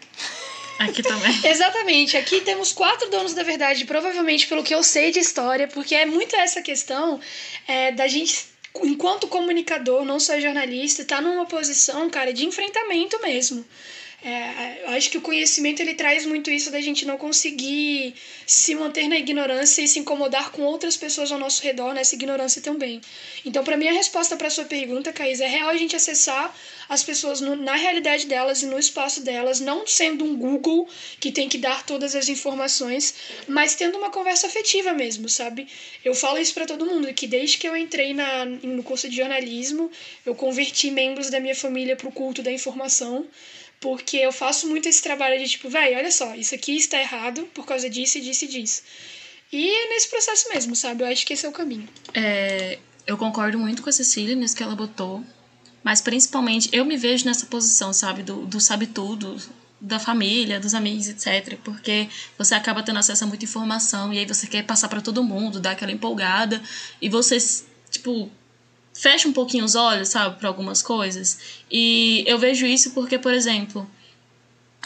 [0.79, 1.35] Aqui também.
[1.45, 2.17] Exatamente.
[2.17, 6.07] Aqui temos quatro donos da verdade, provavelmente pelo que eu sei de história, porque é
[6.07, 7.21] muito essa questão
[7.67, 8.47] é, da gente,
[8.83, 13.65] enquanto comunicador, não só jornalista, tá numa posição, cara, de enfrentamento mesmo.
[14.21, 18.75] É, eu acho que o conhecimento ele traz muito isso da gente não conseguir se
[18.75, 23.01] manter na ignorância e se incomodar com outras pessoas ao nosso redor nessa ignorância também.
[23.45, 26.53] Então, para mim, a resposta para sua pergunta, Caís, é real a gente acessar
[26.89, 30.89] as pessoas no, na realidade delas e no espaço delas, não sendo um Google
[31.21, 33.15] que tem que dar todas as informações,
[33.47, 35.69] mas tendo uma conversa afetiva mesmo, sabe?
[36.05, 39.15] Eu falo isso para todo mundo, que desde que eu entrei na, no curso de
[39.15, 39.89] jornalismo,
[40.27, 43.25] eu converti membros da minha família para o culto da informação
[43.81, 47.49] porque eu faço muito esse trabalho de tipo, velho, olha só, isso aqui está errado
[47.55, 48.83] por causa disso disso e disso.
[49.53, 51.03] E é nesse processo mesmo, sabe?
[51.03, 51.89] Eu acho que esse é o caminho.
[52.13, 55.25] É, eu concordo muito com a Cecília nisso que ela botou.
[55.83, 58.23] Mas principalmente eu me vejo nessa posição, sabe?
[58.23, 59.41] Do, do sabe tudo,
[59.81, 61.57] da família, dos amigos, etc.
[61.65, 65.25] Porque você acaba tendo acesso a muita informação e aí você quer passar para todo
[65.25, 66.61] mundo, dar aquela empolgada
[67.01, 67.39] e você,
[67.91, 68.31] tipo,
[68.99, 71.39] fecha um pouquinho os olhos, sabe, para algumas coisas.
[71.71, 73.89] E eu vejo isso porque, por exemplo,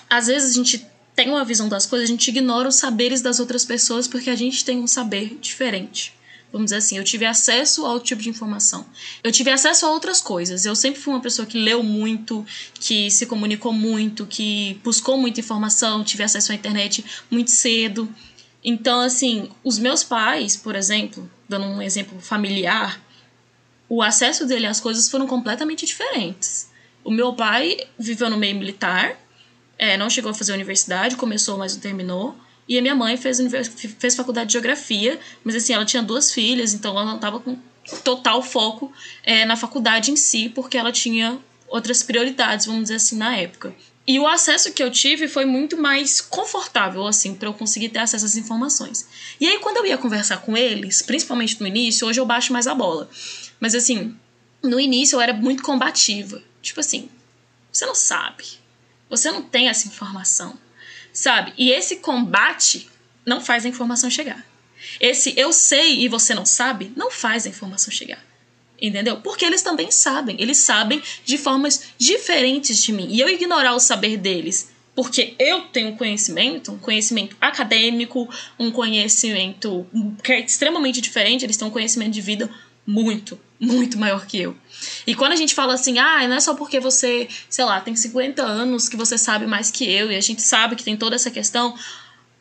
[0.09, 3.40] às vezes a gente tem uma visão das coisas, a gente ignora os saberes das
[3.40, 6.12] outras pessoas porque a gente tem um saber diferente.
[6.53, 8.85] Vamos dizer assim, eu tive acesso a outro tipo de informação.
[9.25, 10.66] Eu tive acesso a outras coisas.
[10.66, 12.44] Eu sempre fui uma pessoa que leu muito,
[12.75, 18.07] que se comunicou muito, que buscou muita informação, tive acesso à internet muito cedo.
[18.62, 23.01] Então, assim, os meus pais, por exemplo, dando um exemplo familiar,
[23.94, 26.70] o acesso dele às coisas foram completamente diferentes.
[27.05, 29.20] O meu pai viveu no meio militar,
[29.78, 32.35] é, não chegou a fazer universidade, começou, mas não terminou.
[32.66, 33.37] E a minha mãe fez,
[33.98, 37.59] fez faculdade de geografia, mas assim, ela tinha duas filhas, então ela não estava com
[38.02, 38.90] total foco
[39.24, 43.74] é, na faculdade em si, porque ela tinha outras prioridades, vamos dizer assim, na época.
[44.07, 47.98] E o acesso que eu tive foi muito mais confortável, assim, para eu conseguir ter
[47.98, 49.07] acesso às informações.
[49.38, 52.66] E aí, quando eu ia conversar com eles, principalmente no início, hoje eu baixo mais
[52.66, 53.09] a bola.
[53.62, 54.16] Mas assim,
[54.61, 56.42] no início eu era muito combativa.
[56.61, 57.09] Tipo assim,
[57.70, 58.44] você não sabe.
[59.09, 60.59] Você não tem essa informação.
[61.12, 61.53] Sabe?
[61.57, 62.90] E esse combate
[63.25, 64.44] não faz a informação chegar.
[64.98, 68.18] Esse eu sei e você não sabe não faz a informação chegar.
[68.81, 69.20] Entendeu?
[69.20, 70.35] Porque eles também sabem.
[70.40, 73.07] Eles sabem de formas diferentes de mim.
[73.11, 79.87] E eu ignorar o saber deles porque eu tenho conhecimento, um conhecimento acadêmico, um conhecimento
[80.22, 82.51] que é extremamente diferente, eles têm um conhecimento de vida
[82.87, 84.57] muito, muito maior que eu.
[85.07, 87.94] E quando a gente fala assim, ah, não é só porque você, sei lá, tem
[87.94, 91.14] 50 anos que você sabe mais que eu e a gente sabe que tem toda
[91.14, 91.79] essa questão,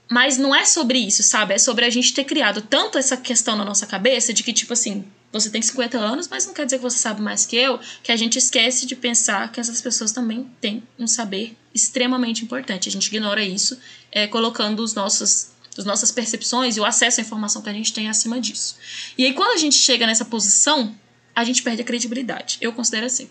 [0.10, 1.54] mas não é sobre isso, sabe?
[1.54, 4.74] É sobre a gente ter criado tanto essa questão na nossa cabeça de que, tipo
[4.74, 7.80] assim, você tem 50 anos, mas não quer dizer que você sabe mais que eu,
[8.02, 12.90] que a gente esquece de pensar que essas pessoas também têm um saber extremamente importante.
[12.90, 13.78] A gente ignora isso,
[14.12, 17.94] é, colocando os nossos das nossas percepções e o acesso à informação que a gente
[17.94, 18.76] tem acima disso.
[19.18, 20.94] E aí, quando a gente chega nessa posição,
[21.36, 22.58] a gente perde a credibilidade.
[22.62, 23.30] Eu considero assim.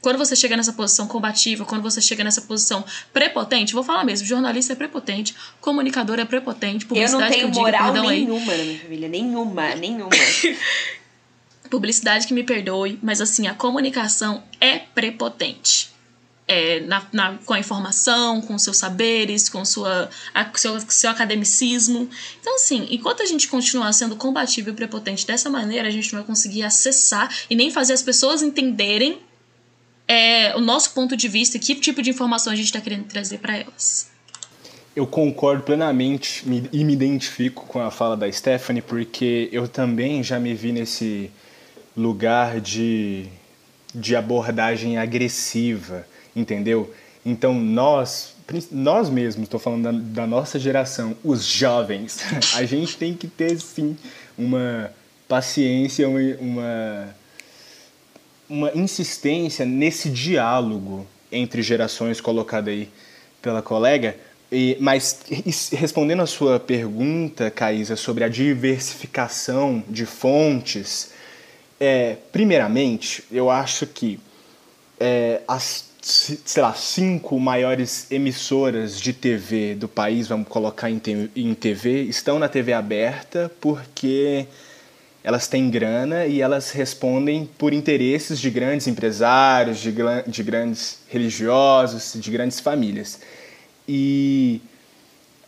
[0.00, 4.26] Quando você chega nessa posição combativa, quando você chega nessa posição prepotente, vou falar mesmo,
[4.26, 8.52] jornalista é prepotente, comunicador é prepotente, publicidade Eu não tenho que eu moral diga, nenhuma
[8.52, 8.58] aí.
[8.58, 10.10] na minha família, nenhuma, nenhuma.
[11.70, 15.91] publicidade que me perdoe, mas assim, a comunicação é prepotente
[16.46, 22.08] é, na, na, com a informação, com seus saberes, com sua, a, seu, seu academicismo.
[22.40, 26.20] Então, assim, enquanto a gente continuar sendo combativo e prepotente dessa maneira, a gente não
[26.20, 29.20] vai conseguir acessar e nem fazer as pessoas entenderem
[30.06, 33.04] é, o nosso ponto de vista e que tipo de informação a gente está querendo
[33.04, 34.10] trazer para elas.
[34.94, 40.38] Eu concordo plenamente e me identifico com a fala da Stephanie, porque eu também já
[40.38, 41.30] me vi nesse
[41.96, 43.26] lugar de,
[43.94, 46.92] de abordagem agressiva entendeu?
[47.24, 48.34] Então nós,
[48.70, 49.92] nós mesmos, estou falando da,
[50.22, 52.20] da, nossa geração, os jovens,
[52.54, 53.96] a gente tem que ter sim
[54.36, 54.92] uma
[55.28, 57.14] paciência, uma,
[58.48, 62.88] uma, insistência nesse diálogo entre gerações colocado aí
[63.40, 64.16] pela colega.
[64.50, 65.20] E, mas
[65.72, 71.12] respondendo a sua pergunta, Caísa, sobre a diversificação de fontes,
[71.80, 74.20] é, primeiramente, eu acho que
[75.00, 81.00] é, as sei lá, cinco maiores emissoras de TV do país, vamos colocar em,
[81.36, 84.46] em TV, estão na TV aberta porque
[85.22, 89.94] elas têm grana e elas respondem por interesses de grandes empresários, de,
[90.26, 93.20] de grandes religiosos, de grandes famílias.
[93.86, 94.60] E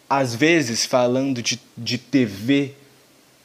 [0.08, 2.74] às vezes, falando de, de TV,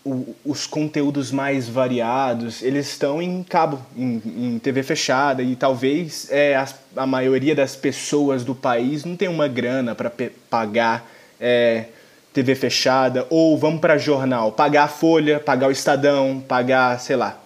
[0.04, 6.28] o, os conteúdos mais variados, eles estão em cabo, em, em TV fechada, e talvez
[6.32, 10.12] é, a, a maioria das pessoas do país não tem uma grana para
[10.50, 11.10] pagar
[11.40, 11.86] é,
[12.34, 17.42] TV fechada, ou vamos para jornal, pagar a Folha, pagar o Estadão, pagar, sei lá,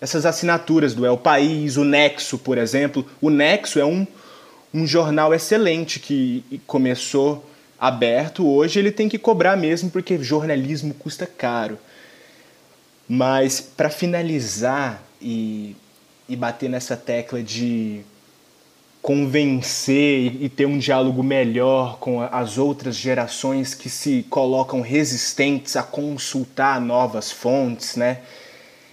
[0.00, 3.04] essas assinaturas do El País, o Nexo, por exemplo.
[3.20, 4.06] O Nexo é um,
[4.72, 7.44] um jornal excelente que começou
[7.80, 11.78] aberto, hoje ele tem que cobrar mesmo porque jornalismo custa caro.
[13.08, 15.74] Mas para finalizar e,
[16.28, 18.02] e bater nessa tecla de
[19.00, 25.82] convencer e ter um diálogo melhor com as outras gerações que se colocam resistentes a
[25.82, 28.18] consultar novas fontes, né?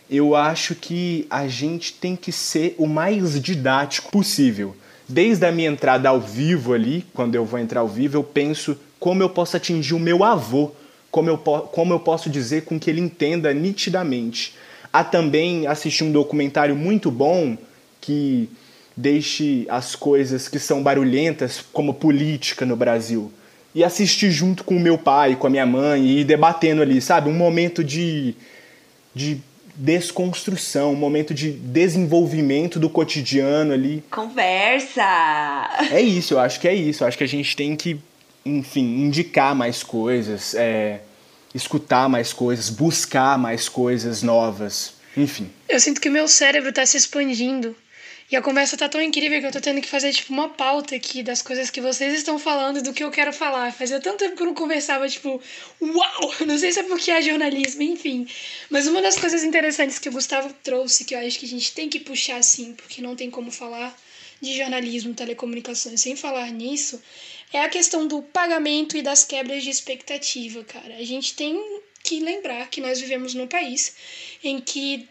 [0.10, 4.76] Eu acho que a gente tem que ser o mais didático possível.
[5.10, 8.78] Desde a minha entrada ao vivo ali, quando eu vou entrar ao vivo, eu penso
[9.00, 10.72] como eu posso atingir o meu avô
[11.16, 14.54] como eu, como eu posso dizer com que ele entenda nitidamente.
[14.92, 17.58] Há também assistir um documentário muito bom
[18.02, 18.50] que
[18.98, 23.32] deixe as coisas que são barulhentas, como política no Brasil,
[23.74, 27.00] e assistir junto com o meu pai, com a minha mãe, e ir debatendo ali,
[27.00, 27.30] sabe?
[27.30, 28.36] Um momento de,
[29.14, 29.40] de
[29.74, 34.04] desconstrução, um momento de desenvolvimento do cotidiano ali.
[34.12, 35.02] Conversa!
[35.90, 37.06] É isso, eu acho que é isso.
[37.06, 38.02] Eu acho que a gente tem que
[38.46, 41.00] enfim, indicar mais coisas, é,
[41.56, 45.50] escutar mais coisas, buscar mais coisas novas, enfim.
[45.70, 47.76] Eu sinto que meu cérebro está se expandindo.
[48.30, 50.96] E a conversa tá tão incrível que eu tô tendo que fazer, tipo, uma pauta
[50.96, 53.72] aqui das coisas que vocês estão falando e do que eu quero falar.
[53.72, 55.40] Fazia tanto tempo que eu não conversava, tipo,
[55.80, 56.34] uau!
[56.46, 58.28] Não sei se é porque é jornalismo, enfim.
[58.68, 61.72] Mas uma das coisas interessantes que o Gustavo trouxe, que eu acho que a gente
[61.72, 63.96] tem que puxar assim, porque não tem como falar
[64.42, 67.02] de jornalismo, telecomunicações sem falar nisso,
[67.54, 70.96] é a questão do pagamento e das quebras de expectativa, cara.
[70.96, 71.60] A gente tem
[72.04, 73.96] que lembrar que nós vivemos num país
[74.44, 75.08] em que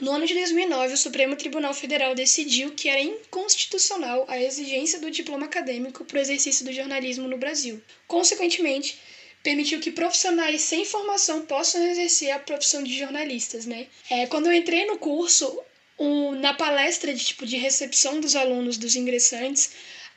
[0.00, 5.10] no ano de 2009, o Supremo Tribunal Federal decidiu que era inconstitucional a exigência do
[5.10, 7.82] diploma acadêmico para o exercício do jornalismo no Brasil.
[8.06, 8.98] Consequentemente,
[9.42, 13.88] permitiu que profissionais sem formação possam exercer a profissão de jornalistas, né?
[14.08, 15.60] É, quando eu entrei no curso,
[15.98, 19.70] um, na palestra de tipo de recepção dos alunos, dos ingressantes,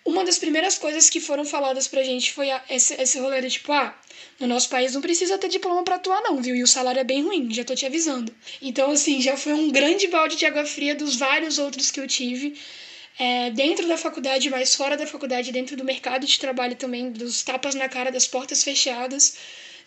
[0.05, 3.51] uma das primeiras coisas que foram faladas pra gente foi a, esse, esse rolê de
[3.51, 3.95] tipo, ah,
[4.39, 6.55] no nosso país não precisa ter diploma para atuar não, viu?
[6.55, 8.33] E o salário é bem ruim, já tô te avisando.
[8.61, 12.07] Então, assim, já foi um grande balde de água fria dos vários outros que eu
[12.07, 12.57] tive.
[13.17, 17.43] É, dentro da faculdade, mas fora da faculdade, dentro do mercado de trabalho também, dos
[17.43, 19.37] tapas na cara, das portas fechadas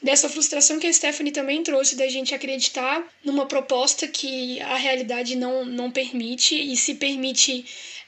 [0.03, 5.37] dessa frustração que a Stephanie também trouxe da gente acreditar numa proposta que a realidade
[5.37, 7.65] não, não permite e se permite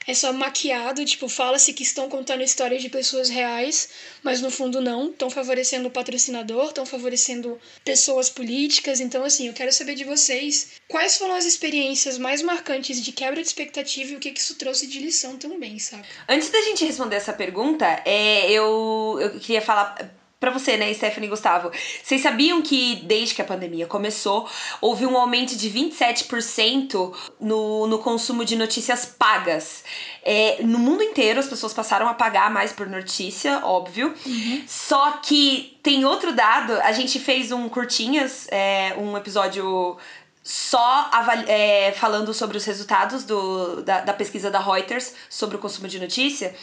[0.09, 3.89] é só maquiado, tipo, fala-se que estão contando histórias de pessoas reais,
[4.23, 8.99] mas no fundo não, estão favorecendo o patrocinador, estão favorecendo pessoas políticas.
[8.99, 13.39] Então, assim, eu quero saber de vocês quais foram as experiências mais marcantes de quebra
[13.39, 16.07] de expectativa e o que, que isso trouxe de lição também, sabe?
[16.27, 21.27] Antes da gente responder essa pergunta, é, eu, eu queria falar para você, né, Stephanie
[21.27, 21.69] e Gustavo,
[22.01, 24.47] vocês sabiam que desde que a pandemia começou,
[24.79, 29.83] houve um aumento de 27% no, no consumo de notícias pagas?
[30.23, 34.13] É, no mundo inteiro, as pessoas passaram a pagar mais por notícia, óbvio.
[34.25, 34.63] Uhum.
[34.65, 39.97] Só que tem outro dado, a gente fez um curtinhas, é, um episódio
[40.43, 41.09] só
[41.47, 45.99] é, falando sobre os resultados do, da, da, pesquisa da Reuters sobre o consumo de
[45.99, 46.55] notícia.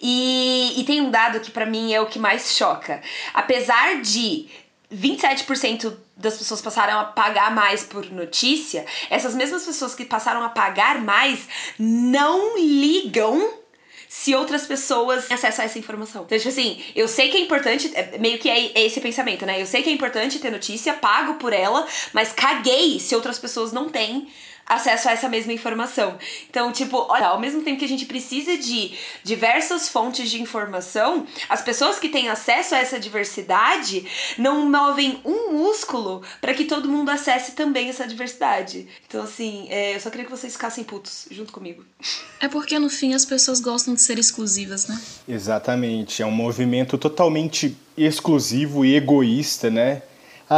[0.00, 3.02] E, e tem um dado que para mim é o que mais choca.
[3.34, 4.48] Apesar de
[4.92, 10.48] 27% das pessoas passaram a pagar mais por notícia, essas mesmas pessoas que passaram a
[10.48, 13.63] pagar mais não ligam
[14.24, 16.22] se outras pessoas têm acesso a essa informação.
[16.24, 19.44] Então, tipo assim, eu sei que é importante, é, meio que é, é esse pensamento,
[19.44, 19.60] né?
[19.60, 23.70] Eu sei que é importante ter notícia, pago por ela, mas caguei se outras pessoas
[23.70, 24.26] não têm
[24.66, 26.18] acesso a essa mesma informação.
[26.48, 28.92] Então, tipo, olha, ao mesmo tempo que a gente precisa de
[29.22, 34.06] diversas fontes de informação, as pessoas que têm acesso a essa diversidade
[34.38, 38.86] não movem um músculo para que todo mundo acesse também essa diversidade.
[39.06, 41.84] Então, assim, é, eu só queria que vocês ficassem putos junto comigo.
[42.40, 45.00] É porque no fim as pessoas gostam de ser exclusivas, né?
[45.28, 46.22] Exatamente.
[46.22, 50.02] É um movimento totalmente exclusivo e egoísta, né?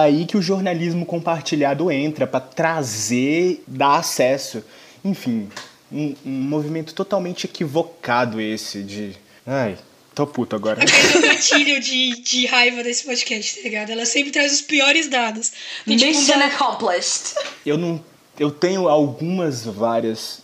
[0.02, 4.62] Aí que o jornalismo compartilhado entra para trazer, dar acesso.
[5.04, 5.48] Enfim,
[5.90, 9.12] um, um movimento totalmente equivocado esse de.
[9.46, 9.78] Ai,
[10.14, 10.82] tô puto agora.
[10.82, 13.90] Aquele é o gatilho de, de raiva desse podcast, tá ligado?
[13.90, 15.52] Ela sempre traz os piores dados.
[15.86, 17.34] Tipo, um Mission dado- accomplished.
[17.64, 18.02] Eu não.
[18.38, 20.42] Eu tenho algumas várias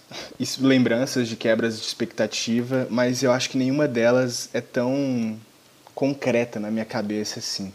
[0.59, 5.39] lembranças de quebras de expectativa, mas eu acho que nenhuma delas é tão
[5.95, 7.71] concreta na minha cabeça assim.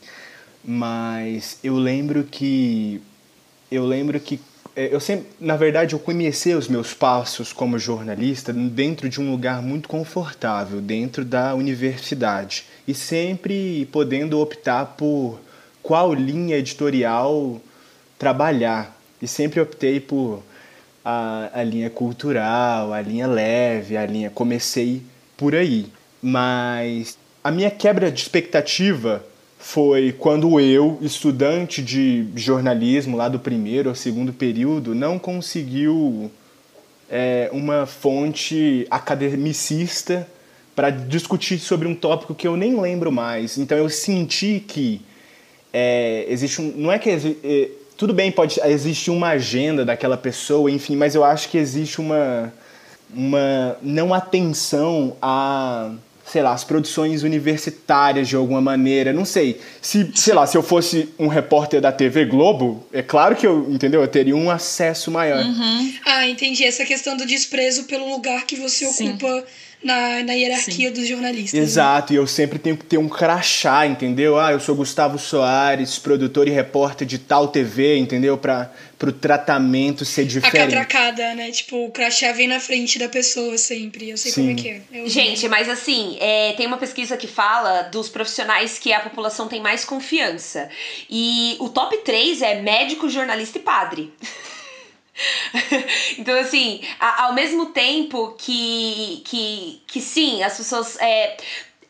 [0.70, 3.02] Mas eu lembro que
[3.72, 4.38] eu lembro que
[4.76, 9.32] é, eu sempre, na verdade, eu comecei os meus passos como jornalista dentro de um
[9.32, 15.40] lugar muito confortável, dentro da universidade, e sempre podendo optar por
[15.82, 17.62] qual linha editorial
[18.20, 18.96] trabalhar.
[19.22, 20.44] E sempre optei por
[21.04, 24.30] a, a linha cultural, a linha leve, a linha.
[24.30, 25.02] Comecei
[25.38, 25.88] por aí.
[26.22, 29.26] Mas a minha quebra de expectativa
[29.58, 36.32] foi quando eu, estudante de jornalismo lá do primeiro ou segundo período, não conseguiu
[37.10, 40.28] é, uma fonte academicista
[40.76, 43.58] para discutir sobre um tópico que eu nem lembro mais.
[43.58, 45.02] Então eu senti que
[45.74, 46.74] é, existe um.
[46.76, 47.10] Não é que.
[47.44, 52.00] é, tudo bem, pode existir uma agenda daquela pessoa, enfim, mas eu acho que existe
[52.00, 52.54] uma.
[53.14, 55.92] uma não atenção a.
[56.32, 59.14] sei lá, as produções universitárias de alguma maneira.
[59.14, 59.60] Não sei.
[59.82, 63.68] Se, sei lá, se eu fosse um repórter da TV Globo, é claro que eu,
[63.70, 64.02] entendeu?
[64.02, 65.44] Eu teria um acesso maior.
[66.06, 66.64] Ah, entendi.
[66.64, 69.10] Essa questão do desprezo pelo lugar que você Sim.
[69.10, 69.46] ocupa
[69.84, 71.54] na, na hierarquia dos jornalistas.
[71.60, 71.64] né?
[71.66, 74.38] Exato, e eu sempre tenho que ter um crachá, entendeu?
[74.40, 78.38] Ah, eu sou Gustavo Soares, produtor e repórter de tal TV, entendeu?
[78.38, 78.72] Para
[79.04, 80.58] o tratamento ser A diferente.
[80.74, 81.52] catracada, né?
[81.52, 84.10] Tipo, o crachá vem na frente da pessoa sempre.
[84.10, 84.42] Eu sei Sim.
[84.48, 84.82] como é que é.
[85.04, 89.48] Eu- Gente, mas assim, é, tem uma pesquisa que fala dos profissionais que a população
[89.48, 90.70] tem mais confiança.
[91.10, 94.12] E o top 3 é médico, jornalista e padre.
[96.18, 100.98] então, assim, a- ao mesmo tempo que, que, que sim, as pessoas.
[101.00, 101.38] É,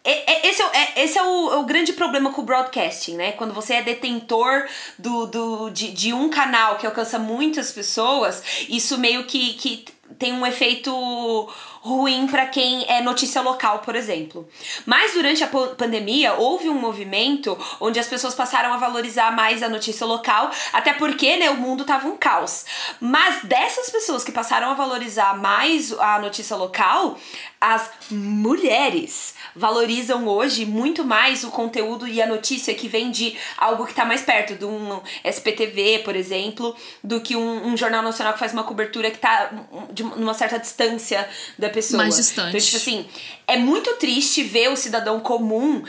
[0.04, 3.16] é- é- esse é, é- esse é o, é o grande problema com o broadcasting,
[3.16, 3.34] né?
[3.34, 4.66] Quando você é detentor
[4.98, 9.86] do, do, de, de um canal que alcança muitas pessoas, isso meio que, que
[10.18, 10.92] tem um efeito
[11.82, 14.48] ruim para quem é notícia local, por exemplo.
[14.86, 19.70] Mas durante a pandemia houve um movimento onde as pessoas passaram a valorizar mais a
[19.70, 22.66] notícia local, até porque, né, o mundo tava um caos.
[23.00, 27.18] Mas dessas pessoas que passaram a valorizar mais a notícia local,
[27.62, 33.86] as mulheres valorizam hoje muito mais o conteúdo e a notícia que vem de algo
[33.86, 38.34] que tá mais perto, de um SPTV, por exemplo, do que um, um jornal nacional
[38.34, 41.28] que faz uma cobertura que tá um, de uma certa distância
[41.58, 42.04] da pessoa.
[42.04, 42.50] Mais distante.
[42.50, 43.06] Então, tipo assim,
[43.48, 45.84] é muito triste ver o cidadão comum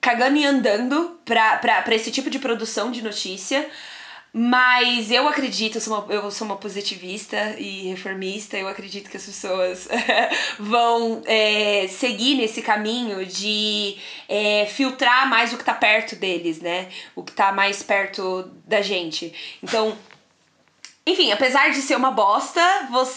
[0.00, 3.68] cagando e andando pra, pra, pra esse tipo de produção de notícia.
[4.32, 9.16] Mas eu acredito, eu sou, uma, eu sou uma positivista e reformista, eu acredito que
[9.16, 9.88] as pessoas
[10.56, 13.96] vão é, seguir nesse caminho de
[14.28, 16.88] é, filtrar mais o que tá perto deles, né?
[17.16, 19.34] O que tá mais perto da gente.
[19.60, 19.98] Então,
[21.04, 22.60] enfim, apesar de ser uma bosta,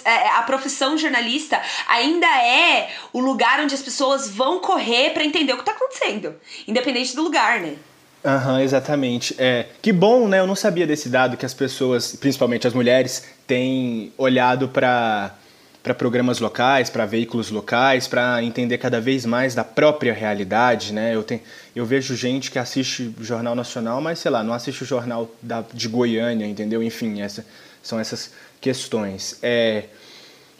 [0.05, 5.53] é, a profissão jornalista ainda é o lugar onde as pessoas vão correr pra entender
[5.53, 6.39] o que tá acontecendo.
[6.67, 7.77] Independente do lugar, né?
[8.25, 9.35] Aham, exatamente.
[9.37, 10.39] É, que bom, né?
[10.39, 15.35] Eu não sabia desse dado que as pessoas, principalmente as mulheres, têm olhado para
[15.83, 21.13] para programas locais, para veículos locais, para entender cada vez mais da própria realidade, né?
[21.13, 21.41] Eu tenho,
[21.75, 25.29] eu vejo gente que assiste o jornal nacional, mas sei lá, não assiste o jornal
[25.41, 26.81] da, de Goiânia, entendeu?
[26.81, 27.45] Enfim, essa,
[27.81, 29.37] são essas questões.
[29.43, 29.83] É,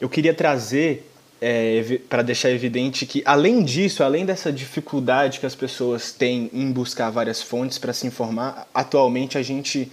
[0.02, 1.10] eu queria trazer
[1.46, 6.72] é, para deixar evidente que, além disso, além dessa dificuldade que as pessoas têm em
[6.72, 9.92] buscar várias fontes para se informar, atualmente a gente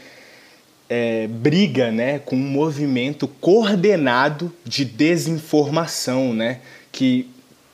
[0.88, 6.61] é, briga né, com um movimento coordenado de desinformação, né,
[6.92, 7.28] que,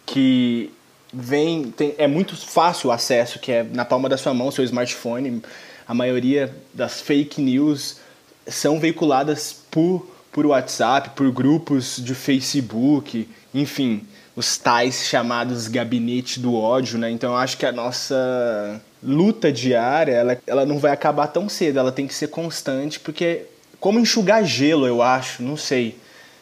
[0.06, 0.72] que
[1.12, 4.64] vem tem, é muito fácil o acesso, que é na palma da sua mão, seu
[4.64, 5.42] smartphone.
[5.86, 8.00] A maioria das fake news
[8.46, 14.02] são veiculadas por, por WhatsApp, por grupos de Facebook, enfim,
[14.36, 17.10] os tais chamados gabinete do ódio, né?
[17.10, 21.78] Então eu acho que a nossa luta diária, ela, ela não vai acabar tão cedo,
[21.78, 23.46] ela tem que ser constante, porque
[23.80, 25.96] como enxugar gelo, eu acho, não sei.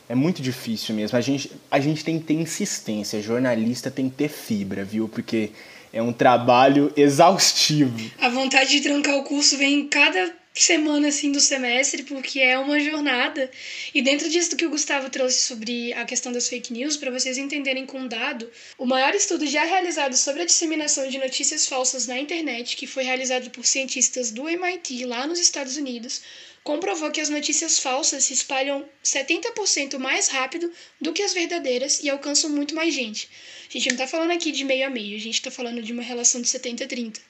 [0.08, 1.16] É muito difícil mesmo.
[1.16, 3.22] A gente, a gente tem que ter insistência.
[3.22, 5.08] Jornalista tem que ter fibra, viu?
[5.08, 5.50] Porque
[5.92, 8.10] é um trabalho exaustivo.
[8.20, 12.56] A vontade de trancar o curso vem em cada semana assim do semestre, porque é
[12.56, 13.50] uma jornada.
[13.92, 17.36] E dentro disso que o Gustavo trouxe sobre a questão das fake news, para vocês
[17.36, 18.48] entenderem com dado,
[18.78, 23.02] o maior estudo já realizado sobre a disseminação de notícias falsas na internet, que foi
[23.02, 26.22] realizado por cientistas do MIT lá nos Estados Unidos,
[26.62, 32.08] comprovou que as notícias falsas se espalham 70% mais rápido do que as verdadeiras e
[32.08, 33.28] alcançam muito mais gente.
[33.68, 35.92] A gente não está falando aqui de meio a meio, a gente está falando de
[35.92, 37.20] uma relação de 70 a 30.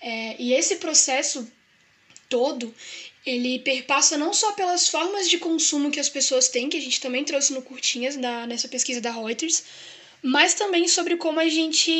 [0.00, 1.46] É, e esse processo
[2.30, 2.74] todo,
[3.26, 7.00] ele perpassa não só pelas formas de consumo que as pessoas têm, que a gente
[7.00, 9.62] também trouxe no Curtinhas, da, nessa pesquisa da Reuters,
[10.22, 11.92] mas também sobre como a gente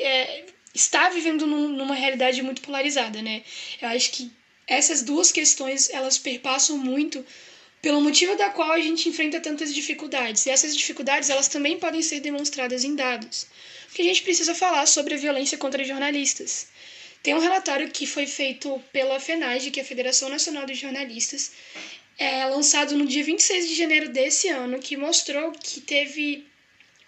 [0.00, 3.44] é, está vivendo num, numa realidade muito polarizada, né?
[3.80, 4.32] Eu acho que
[4.66, 7.24] essas duas questões, elas perpassam muito
[7.82, 10.46] pelo motivo da qual a gente enfrenta tantas dificuldades.
[10.46, 13.46] E essas dificuldades, elas também podem ser demonstradas em dados.
[13.86, 16.66] Porque a gente precisa falar sobre a violência contra jornalistas.
[17.24, 21.52] Tem um relatório que foi feito pela FENAGE, que é a Federação Nacional dos Jornalistas,
[22.18, 26.46] é, lançado no dia 26 de janeiro desse ano, que mostrou que teve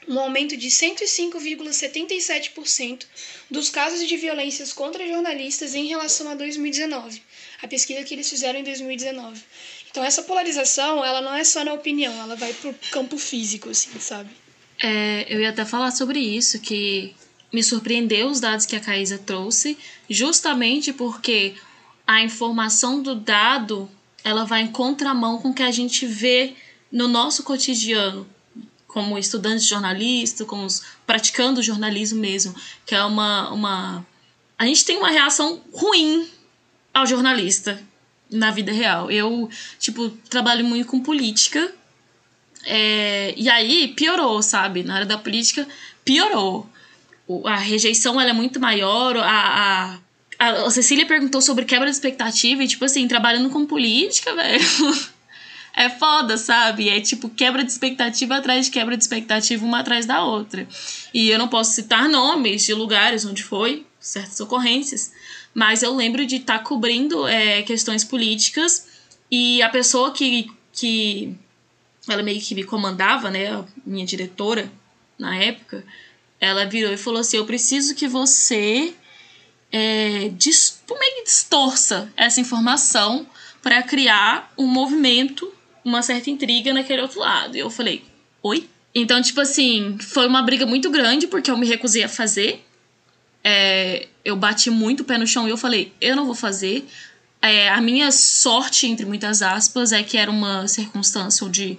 [0.09, 3.05] um aumento de 105,77%
[3.51, 7.23] dos casos de violências contra jornalistas em relação a 2019,
[7.63, 9.39] a pesquisa que eles fizeram em 2019.
[9.91, 13.91] Então essa polarização, ela não é só na opinião, ela vai pro campo físico, assim,
[14.01, 14.31] sabe?
[14.83, 17.15] É, eu ia até falar sobre isso, que
[17.53, 19.79] me surpreendeu os dados que a Caísa trouxe,
[20.09, 21.55] justamente porque
[22.07, 23.89] a informação do dado
[24.23, 26.55] ela vai em contramão com o que a gente vê
[26.91, 28.27] no nosso cotidiano,
[28.87, 30.67] como estudantes de jornalista, como
[31.07, 34.07] praticando jornalismo mesmo, que é uma, uma.
[34.59, 36.29] A gente tem uma reação ruim
[36.93, 37.81] ao jornalista
[38.31, 39.11] na vida real.
[39.11, 41.73] Eu, tipo, trabalho muito com política.
[42.65, 44.83] É, e aí piorou, sabe?
[44.83, 45.69] Na área da política,
[46.05, 46.69] piorou
[47.45, 49.99] a rejeição ela é muito maior, a,
[50.39, 54.65] a, a Cecília perguntou sobre quebra de expectativa e, tipo assim, trabalhando com política, velho.
[55.77, 56.89] é foda, sabe?
[56.89, 60.67] É tipo quebra de expectativa atrás de quebra de expectativa, uma atrás da outra.
[61.13, 65.13] E eu não posso citar nomes de lugares onde foi, certas ocorrências,
[65.53, 68.89] mas eu lembro de estar tá cobrindo é, questões políticas
[69.31, 71.35] e a pessoa que, que
[72.09, 74.71] ela meio que me comandava, né, minha diretora
[75.19, 75.85] na época,
[76.41, 78.95] ela virou e falou assim: Eu preciso que você
[79.73, 83.27] é, dis, meio que distorça essa informação
[83.63, 85.53] para criar um movimento,
[85.85, 87.57] uma certa intriga naquele outro lado.
[87.57, 88.05] E eu falei:
[88.43, 88.69] Oi?
[88.95, 92.65] Então, tipo assim, foi uma briga muito grande porque eu me recusei a fazer.
[93.45, 96.87] É, eu bati muito o pé no chão e eu falei: Eu não vou fazer.
[97.43, 101.79] É, a minha sorte, entre muitas aspas, é que era uma circunstância onde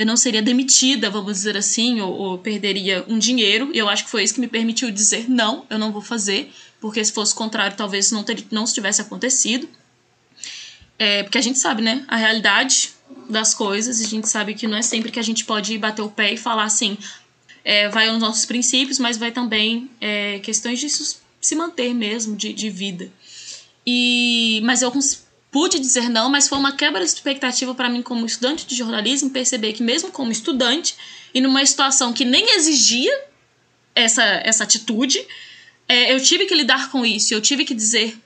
[0.00, 3.70] eu não seria demitida, vamos dizer assim, ou, ou perderia um dinheiro.
[3.74, 6.50] E eu acho que foi isso que me permitiu dizer não, eu não vou fazer,
[6.80, 9.68] porque se fosse o contrário, talvez não, ter, não tivesse acontecido.
[10.98, 12.92] É, porque a gente sabe, né, a realidade
[13.28, 16.08] das coisas, a gente sabe que não é sempre que a gente pode bater o
[16.08, 16.96] pé e falar assim,
[17.62, 22.54] é, vai aos nossos princípios, mas vai também é, questões de se manter mesmo, de,
[22.54, 23.12] de vida.
[23.86, 24.90] E, mas eu
[25.50, 29.30] pude dizer não, mas foi uma quebra de expectativa para mim como estudante de jornalismo
[29.30, 30.96] perceber que mesmo como estudante
[31.34, 33.12] e numa situação que nem exigia
[33.94, 35.20] essa, essa atitude,
[35.88, 38.16] é, eu tive que lidar com isso, eu tive que dizer,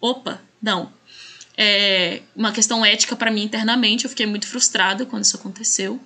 [0.00, 0.92] opa, não.
[1.56, 6.00] É uma questão ética para mim internamente, eu fiquei muito frustrada quando isso aconteceu.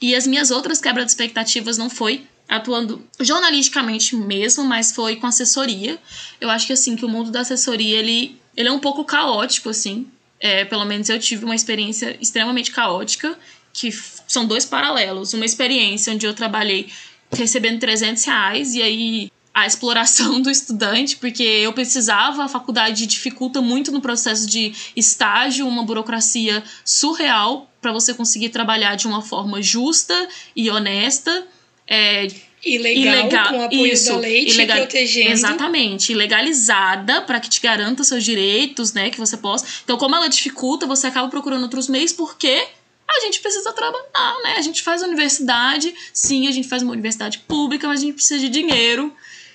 [0.00, 5.26] E as minhas outras quebras de expectativas não foi atuando jornalisticamente mesmo, mas foi com
[5.26, 5.98] assessoria.
[6.40, 9.70] Eu acho que assim que o mundo da assessoria ele, ele é um pouco caótico
[9.70, 10.06] assim
[10.40, 13.38] é, pelo menos eu tive uma experiência extremamente caótica,
[13.72, 13.92] que
[14.26, 15.34] são dois paralelos.
[15.34, 16.90] Uma experiência onde eu trabalhei
[17.30, 23.60] recebendo 300 reais e aí a exploração do estudante, porque eu precisava, a faculdade dificulta
[23.60, 29.60] muito no processo de estágio, uma burocracia surreal para você conseguir trabalhar de uma forma
[29.60, 31.46] justa e honesta.
[31.86, 32.28] É,
[32.62, 35.30] Ilegal, ilegal, com apoio isso, da lei, ilegal, protegendo.
[35.30, 39.66] Exatamente, legalizada para que te garanta seus direitos, né, que você possa.
[39.82, 42.62] Então, como ela dificulta, você acaba procurando outros meios porque
[43.08, 44.54] a gente precisa trabalhar, né?
[44.56, 48.40] A gente faz universidade, sim, a gente faz uma universidade pública, mas a gente precisa
[48.40, 49.12] de dinheiro.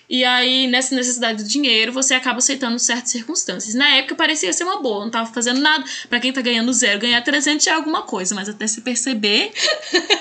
[0.10, 3.74] E aí, nessa necessidade de dinheiro, você acaba aceitando certas circunstâncias.
[3.74, 5.84] Na época parecia ser uma boa, não tava fazendo nada.
[6.10, 9.52] para quem tá ganhando zero, ganhar 300 é alguma coisa, mas até se perceber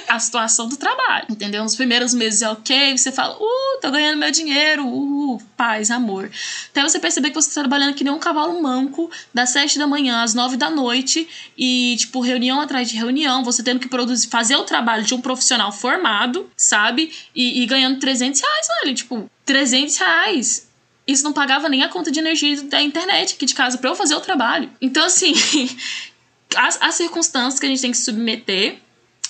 [0.08, 1.62] a situação do trabalho, entendeu?
[1.62, 6.30] Nos primeiros meses é ok, você fala, uh, tô ganhando meu dinheiro, uh, paz, amor.
[6.70, 9.86] Até você perceber que você tá trabalhando que nem um cavalo manco, das 7 da
[9.86, 14.28] manhã às 9 da noite, e, tipo, reunião atrás de reunião, você tendo que produzir,
[14.28, 17.12] fazer o trabalho de um profissional formado, sabe?
[17.34, 20.68] E, e ganhando 300 reais, velho, tipo, 300 reais.
[21.06, 23.94] isso não pagava nem a conta de energia da internet aqui de casa para eu
[23.94, 24.70] fazer o trabalho.
[24.80, 25.34] Então, assim,
[26.56, 28.78] as, as circunstâncias que a gente tem que submeter.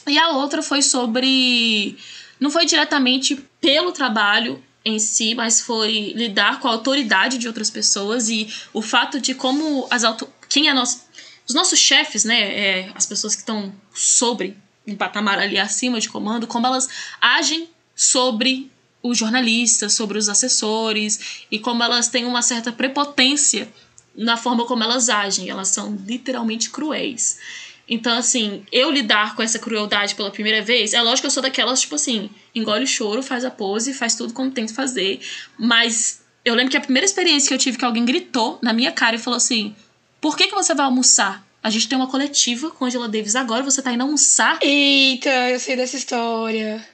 [0.07, 1.97] E a outra foi sobre.
[2.39, 7.71] Não foi diretamente pelo trabalho em si, mas foi lidar com a autoridade de outras
[7.71, 10.29] pessoas e o fato de como as auto...
[10.49, 11.05] quem é nosso
[11.47, 14.57] os nossos chefes, né, é, as pessoas que estão sobre
[14.87, 16.89] um patamar ali acima de comando, como elas
[17.21, 18.71] agem sobre
[19.05, 23.69] os jornalistas, sobre os assessores e como elas têm uma certa prepotência
[24.17, 25.51] na forma como elas agem.
[25.51, 27.39] Elas são literalmente cruéis.
[27.87, 31.43] Então, assim, eu lidar com essa crueldade pela primeira vez, é lógico que eu sou
[31.43, 35.21] daquelas, tipo assim, engole o choro, faz a pose, faz tudo como tem que fazer.
[35.59, 38.91] Mas eu lembro que a primeira experiência que eu tive que alguém gritou na minha
[38.91, 39.77] cara e falou assim:
[40.19, 41.47] Por que, que você vai almoçar?
[41.65, 44.59] A gente tem uma coletiva com Angela Davis agora, você tá indo almoçar.
[44.61, 46.87] Eita, eu sei dessa história.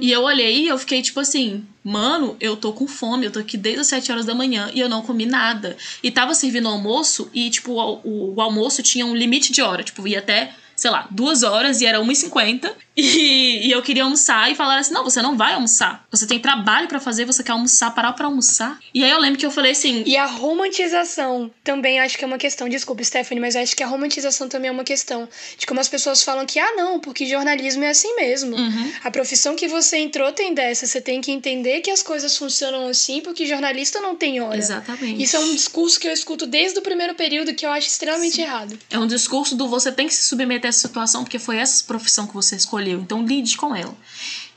[0.00, 3.40] E eu olhei e eu fiquei tipo assim, mano, eu tô com fome, eu tô
[3.40, 5.76] aqui desde as 7 horas da manhã e eu não comi nada.
[6.00, 9.82] E tava servindo almoço e, tipo, o, o, o almoço tinha um limite de hora,
[9.82, 12.72] tipo, ia até sei lá, duas horas e era 1h50.
[12.96, 16.04] E, e eu queria almoçar e falaram assim: não, você não vai almoçar.
[16.10, 18.78] Você tem trabalho para fazer, você quer almoçar, parar pra almoçar.
[18.92, 20.02] E aí eu lembro que eu falei assim.
[20.06, 22.68] E a romantização também acho que é uma questão.
[22.68, 25.28] Desculpa, Stephanie, mas acho que a romantização também é uma questão.
[25.56, 28.56] De como as pessoas falam que, ah, não, porque jornalismo é assim mesmo.
[28.56, 28.92] Uhum.
[29.02, 30.86] A profissão que você entrou tem dessa.
[30.86, 34.58] Você tem que entender que as coisas funcionam assim, porque jornalista não tem hora.
[34.58, 35.22] Exatamente.
[35.22, 38.36] Isso é um discurso que eu escuto desde o primeiro período que eu acho extremamente
[38.36, 38.42] Sim.
[38.42, 38.78] errado.
[38.90, 41.82] É um discurso do você tem que se submeter a essa situação porque foi essa
[41.84, 43.94] profissão que você escolheu escolheu, então lide com ela.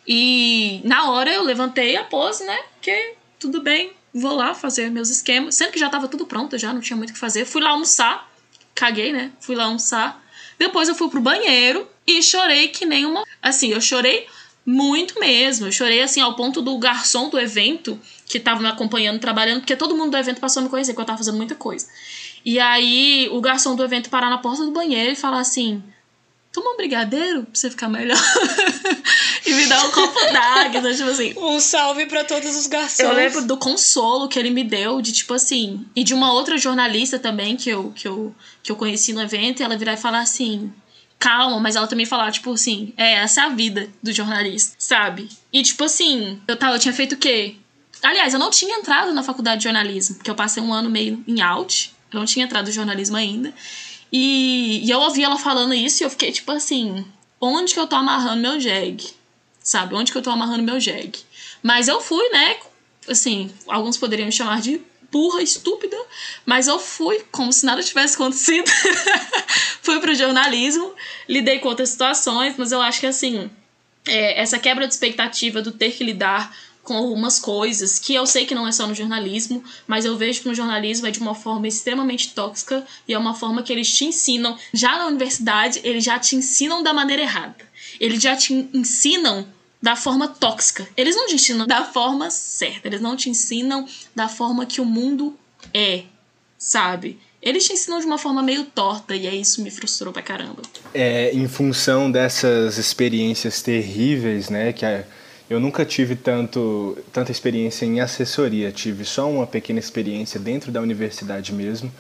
[0.07, 2.59] E na hora eu levantei a pose, né?
[2.81, 5.55] Que tudo bem, vou lá fazer meus esquemas.
[5.55, 7.45] Sendo que já tava tudo pronto, já não tinha muito o que fazer.
[7.45, 8.29] Fui lá almoçar,
[8.73, 9.31] caguei, né?
[9.39, 10.23] Fui lá almoçar.
[10.57, 13.23] Depois eu fui pro banheiro e chorei que nem uma.
[13.41, 14.27] Assim, eu chorei
[14.65, 15.67] muito mesmo.
[15.67, 19.75] Eu chorei assim ao ponto do garçom do evento, que tava me acompanhando, trabalhando, porque
[19.75, 21.87] todo mundo do evento passou a me conhecer, porque eu tava fazendo muita coisa.
[22.43, 25.83] E aí o garçom do evento parar na porta do banheiro e falar assim:
[26.55, 28.17] toma um brigadeiro pra você ficar melhor.
[29.45, 31.33] e me dá um copo d'água, então, tipo assim.
[31.35, 32.99] Um salve para todos os garçons.
[32.99, 35.85] Eu lembro do consolo que ele me deu, de tipo assim.
[35.93, 38.33] E de uma outra jornalista também que eu, que eu,
[38.63, 40.71] que eu conheci no evento, e ela virar e falar assim.
[41.19, 45.29] Calma, mas ela também falava, tipo assim, é, essa é a vida do jornalista, sabe?
[45.51, 47.55] E tipo assim, eu, tava, eu tinha feito o quê?
[48.03, 51.23] Aliás, eu não tinha entrado na faculdade de jornalismo, porque eu passei um ano meio
[51.25, 53.53] em out, eu não tinha entrado no jornalismo ainda.
[54.11, 57.05] E, e eu ouvi ela falando isso e eu fiquei tipo assim:
[57.39, 59.09] onde que eu tô amarrando meu jegue?
[59.59, 59.95] Sabe?
[59.95, 61.19] Onde que eu tô amarrando meu jegue?
[61.61, 62.57] Mas eu fui, né?
[63.07, 64.81] Assim, alguns poderiam me chamar de
[65.11, 65.97] burra, estúpida,
[66.45, 68.69] mas eu fui como se nada tivesse acontecido.
[69.81, 70.93] fui pro jornalismo,
[71.27, 73.49] lidei com outras situações, mas eu acho que assim,
[74.07, 78.45] é, essa quebra de expectativa do ter que lidar com algumas coisas que eu sei
[78.45, 81.33] que não é só no jornalismo, mas eu vejo que no jornalismo é de uma
[81.33, 84.55] forma extremamente tóxica e é uma forma que eles te ensinam.
[84.71, 87.57] Já na universidade, eles já te ensinam da maneira errada.
[87.99, 89.47] Eles já te ensinam
[89.81, 90.87] da forma tóxica.
[90.95, 92.87] Eles não te ensinam da forma certa.
[92.87, 95.35] Eles não te ensinam da forma que o mundo
[95.73, 96.03] é,
[96.57, 97.19] sabe?
[97.41, 100.61] Eles te ensinam de uma forma meio torta e aí isso me frustrou pra caramba.
[100.93, 105.03] É, em função dessas experiências terríveis, né, que a
[105.49, 110.81] eu nunca tive tanto, tanta experiência em assessoria, tive só uma pequena experiência dentro da
[110.81, 111.91] universidade mesmo,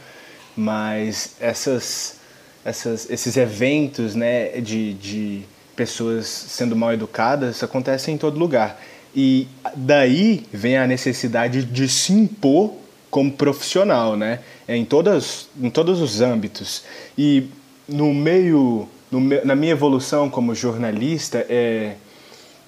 [0.55, 2.19] mas essas,
[2.63, 5.41] essas, esses eventos né, de, de
[5.75, 8.81] pessoas sendo mal educadas acontecem em todo lugar.
[9.15, 12.73] E daí vem a necessidade de se impor
[13.09, 14.39] como profissional, né?
[14.67, 16.83] em, todas, em todos os âmbitos.
[17.17, 17.47] E
[17.87, 21.95] no meio, no, na minha evolução como jornalista, é,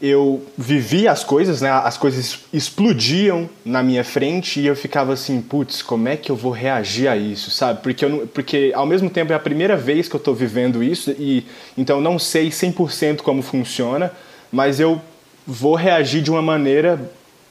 [0.01, 1.69] eu vivia as coisas, né?
[1.71, 6.35] As coisas explodiam na minha frente e eu ficava assim, putz, como é que eu
[6.35, 7.81] vou reagir a isso, sabe?
[7.81, 10.83] Porque, eu não, porque ao mesmo tempo é a primeira vez que eu estou vivendo
[10.83, 11.45] isso e
[11.75, 14.11] então não sei 100% como funciona,
[14.51, 15.01] mas eu
[15.45, 16.99] vou reagir de uma maneira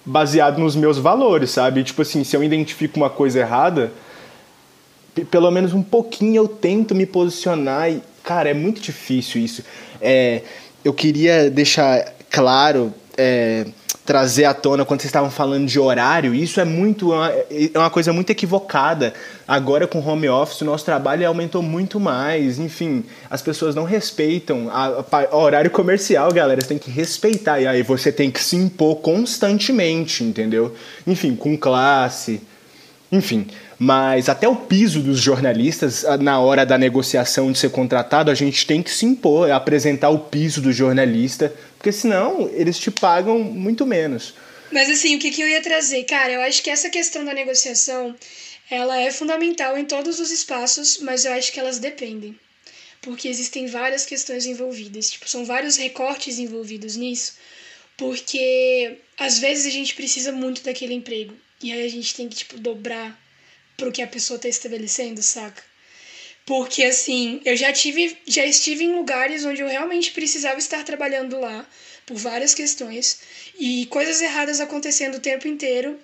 [0.05, 1.83] baseada nos meus valores, sabe?
[1.83, 3.93] Tipo assim, se eu identifico uma coisa errada,
[5.31, 9.65] pelo menos um pouquinho eu tento me posicionar e, cara, é muito difícil isso.
[10.01, 10.43] É,
[10.85, 13.67] eu queria deixar claro, é,
[14.07, 18.13] trazer à tona quando vocês estavam falando de horário, isso é muito é uma coisa
[18.13, 19.13] muito equivocada.
[19.47, 22.59] Agora com home office, o nosso trabalho aumentou muito mais.
[22.59, 26.61] Enfim, as pessoas não respeitam a, a, horário comercial, galera.
[26.61, 27.61] Você tem que respeitar.
[27.61, 30.75] E aí você tem que se impor constantemente, entendeu?
[31.07, 32.41] Enfim, com classe.
[33.11, 33.47] Enfim,
[33.79, 38.67] mas até o piso dos jornalistas, na hora da negociação de ser contratado, a gente
[38.67, 41.53] tem que se impor, é apresentar o piso do jornalista,
[41.87, 44.35] porque senão eles te pagam muito menos.
[44.73, 46.03] Mas assim, o que, que eu ia trazer?
[46.03, 48.13] Cara, eu acho que essa questão da negociação,
[48.69, 52.37] ela é fundamental em todos os espaços, mas eu acho que elas dependem.
[53.01, 57.35] Porque existem várias questões envolvidas, tipo, são vários recortes envolvidos nisso,
[57.97, 62.35] porque às vezes a gente precisa muito daquele emprego, e aí a gente tem que,
[62.35, 63.17] tipo, dobrar
[63.77, 65.63] pro que a pessoa tá estabelecendo, saca?
[66.47, 71.41] Porque assim, eu já tive, já estive em lugares onde eu realmente precisava estar trabalhando
[71.41, 71.69] lá
[72.07, 73.21] por várias questões
[73.59, 75.99] e coisas erradas acontecendo o tempo inteiro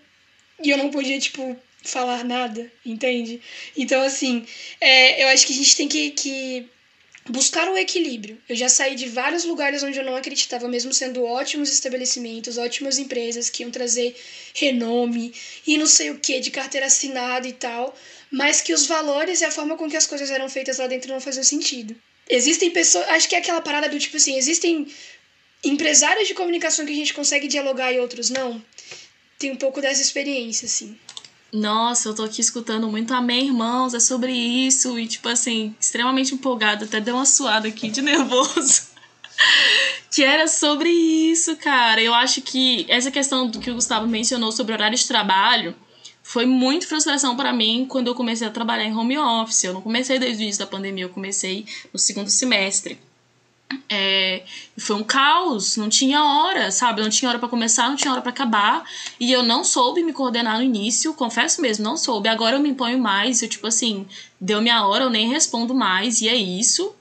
[0.61, 3.41] e eu não podia, tipo, falar nada, entende?
[3.77, 4.45] Então, assim,
[4.81, 6.69] é, eu acho que a gente tem que, que
[7.29, 8.41] buscar o equilíbrio.
[8.49, 12.99] Eu já saí de vários lugares onde eu não acreditava, mesmo sendo ótimos estabelecimentos, ótimas
[12.99, 14.17] empresas que iam trazer
[14.55, 15.33] renome
[15.67, 17.97] e não sei o que, de carteira assinada e tal,
[18.31, 21.13] mas que os valores e a forma com que as coisas eram feitas lá dentro
[21.13, 21.95] não faziam sentido.
[22.29, 24.87] Existem pessoas, acho que é aquela parada do tipo assim, existem
[25.65, 28.63] empresários de comunicação que a gente consegue dialogar e outros não.
[29.39, 30.99] Tem um pouco dessa experiência, assim.
[31.53, 34.99] Nossa, eu tô aqui escutando muito Amém, irmãos, é sobre isso.
[34.99, 38.91] E, tipo assim, extremamente empolgada, até deu uma suada aqui de nervoso.
[40.11, 42.01] que era sobre isso, cara.
[42.01, 45.75] Eu acho que essa questão do que o Gustavo mencionou sobre horário de trabalho
[46.23, 49.65] foi muito frustração para mim quando eu comecei a trabalhar em home office.
[49.65, 52.99] Eu não comecei desde o início da pandemia, eu comecei no segundo semestre.
[53.89, 54.45] É,
[54.79, 57.03] foi um caos, não tinha hora, sabe?
[57.03, 58.85] Não tinha hora para começar, não tinha hora para acabar.
[59.21, 62.29] E eu não soube me coordenar no início, confesso mesmo, não soube.
[62.29, 64.07] Agora eu me imponho mais, eu tipo assim,
[64.41, 66.95] deu minha hora, eu nem respondo mais, e é isso.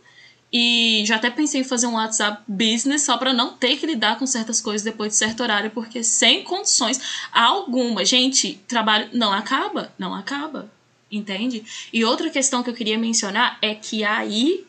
[0.53, 4.19] E já até pensei em fazer um WhatsApp business só para não ter que lidar
[4.19, 6.99] com certas coisas depois de certo horário, porque sem condições
[7.32, 8.03] alguma.
[8.03, 10.69] Gente, trabalho não acaba, não acaba,
[11.09, 11.63] entende?
[11.93, 14.65] E outra questão que eu queria mencionar é que aí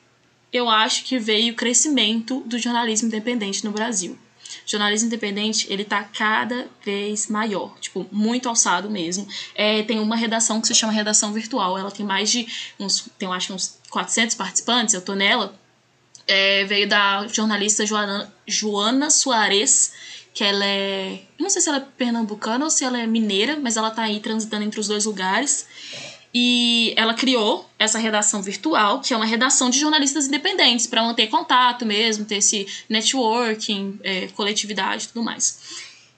[0.53, 4.19] eu acho que veio o crescimento do jornalismo independente no Brasil.
[4.67, 9.27] O jornalismo independente, ele tá cada vez maior, tipo, muito alçado mesmo.
[9.55, 12.47] É, tem uma redação que se chama Redação Virtual, ela tem mais de
[12.79, 15.59] uns, tem acho uns 400 participantes, eu tô nela.
[16.27, 19.93] É, veio da jornalista Joana, Joana Soares,
[20.33, 21.23] que ela é.
[21.39, 24.21] Não sei se ela é pernambucana ou se ela é mineira, mas ela tá aí
[24.21, 25.67] transitando entre os dois lugares.
[26.35, 31.27] E ela criou essa redação virtual, que é uma redação de jornalistas independentes, para manter
[31.27, 35.59] contato mesmo, ter esse networking, é, coletividade e tudo mais.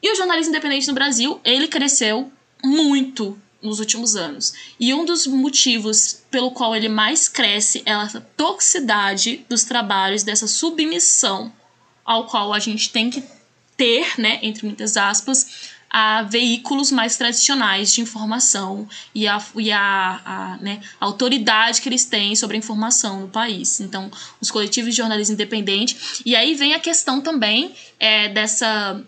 [0.01, 2.31] E o jornalismo independente no Brasil, ele cresceu
[2.63, 4.53] muito nos últimos anos.
[4.79, 10.47] E um dos motivos pelo qual ele mais cresce é essa toxicidade dos trabalhos, dessa
[10.47, 11.51] submissão
[12.05, 13.25] ao qual a gente tem que
[13.77, 20.21] ter, né, entre muitas aspas, a veículos mais tradicionais de informação e a, e a,
[20.25, 23.79] a, né, autoridade que eles têm sobre a informação no país.
[23.79, 25.97] Então, os coletivos de jornalismo independente.
[26.27, 29.01] E aí vem a questão também é, dessa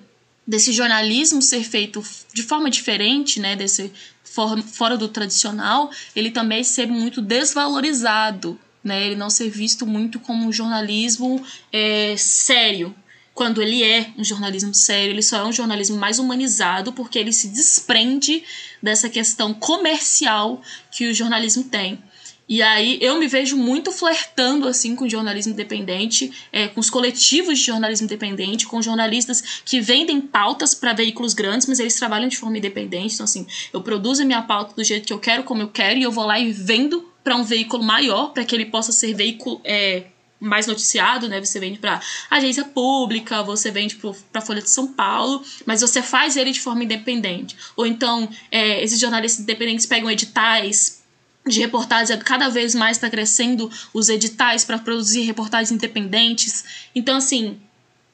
[0.47, 2.01] desse jornalismo ser feito
[2.33, 9.07] de forma diferente, né, desse for, fora do tradicional, ele também ser muito desvalorizado, né,
[9.07, 12.95] ele não ser visto muito como um jornalismo é, sério,
[13.37, 17.35] quando ele é um jornalismo sério, ele só é um jornalismo mais humanizado porque ele
[17.35, 18.43] se desprende
[18.83, 22.03] dessa questão comercial que o jornalismo tem.
[22.49, 26.89] E aí eu me vejo muito flertando assim com o jornalismo independente, é, com os
[26.89, 32.29] coletivos de jornalismo independente, com jornalistas que vendem pautas para veículos grandes, mas eles trabalham
[32.29, 33.13] de forma independente.
[33.17, 35.99] Então, assim, eu produzo a minha pauta do jeito que eu quero, como eu quero,
[35.99, 39.13] e eu vou lá e vendo para um veículo maior, para que ele possa ser
[39.13, 39.61] veículo.
[39.63, 40.05] É,
[40.39, 41.41] mais noticiado, né?
[41.41, 43.97] Você vende para agência pública, você vende
[44.31, 47.57] para Folha de São Paulo, mas você faz ele de forma independente.
[47.77, 51.03] Ou então, é, esses jornalistas independentes pegam editais
[51.47, 56.89] de reportagens, cada vez mais está crescendo os editais para produzir reportagens independentes.
[56.95, 57.61] Então, assim,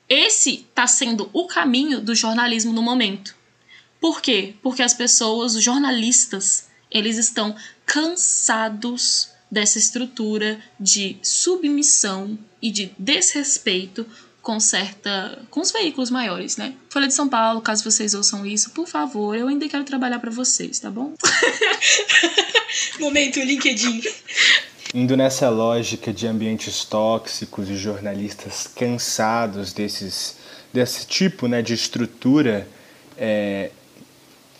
[0.09, 3.35] esse está sendo o caminho do jornalismo no momento.
[4.01, 4.55] Por quê?
[4.63, 7.57] Porque as pessoas, os jornalistas, eles estão
[7.87, 14.07] cansados dessa estrutura de submissão e de desrespeito
[14.41, 16.75] com certa com os veículos maiores, né?
[16.89, 20.31] Folha de São Paulo, caso vocês ouçam isso, por favor, eu ainda quero trabalhar para
[20.31, 21.13] vocês, tá bom?
[22.99, 24.03] Momento LinkedIn.
[24.95, 30.37] Indo nessa lógica de ambientes tóxicos e jornalistas cansados desses
[30.73, 32.67] desse tipo, né, de estrutura
[33.19, 33.71] é,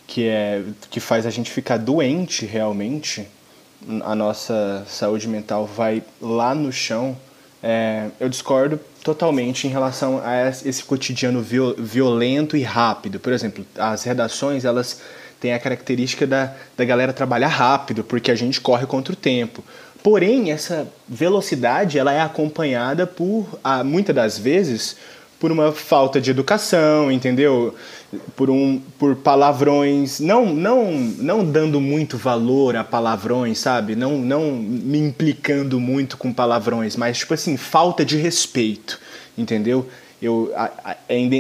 [0.07, 3.27] que é que faz a gente ficar doente realmente
[4.05, 7.17] a nossa saúde mental vai lá no chão,
[7.63, 11.45] é, eu discordo totalmente em relação a esse cotidiano
[11.79, 13.21] violento e rápido.
[13.21, 15.01] Por exemplo, as redações elas
[15.41, 19.63] têm a característica da, da galera trabalhar rápido, porque a gente corre contra o tempo.
[20.03, 23.47] Porém, essa velocidade ela é acompanhada por,
[23.85, 24.97] muitas das vezes,
[25.39, 27.75] por uma falta de educação, entendeu?
[28.37, 33.97] Por, um, por palavrões, não, não, não dando muito valor a palavrões, sabe?
[33.97, 39.01] Não, não me implicando muito com palavrões, mas tipo assim, falta de respeito,
[39.37, 39.89] entendeu?
[40.21, 40.97] Eu, a, a,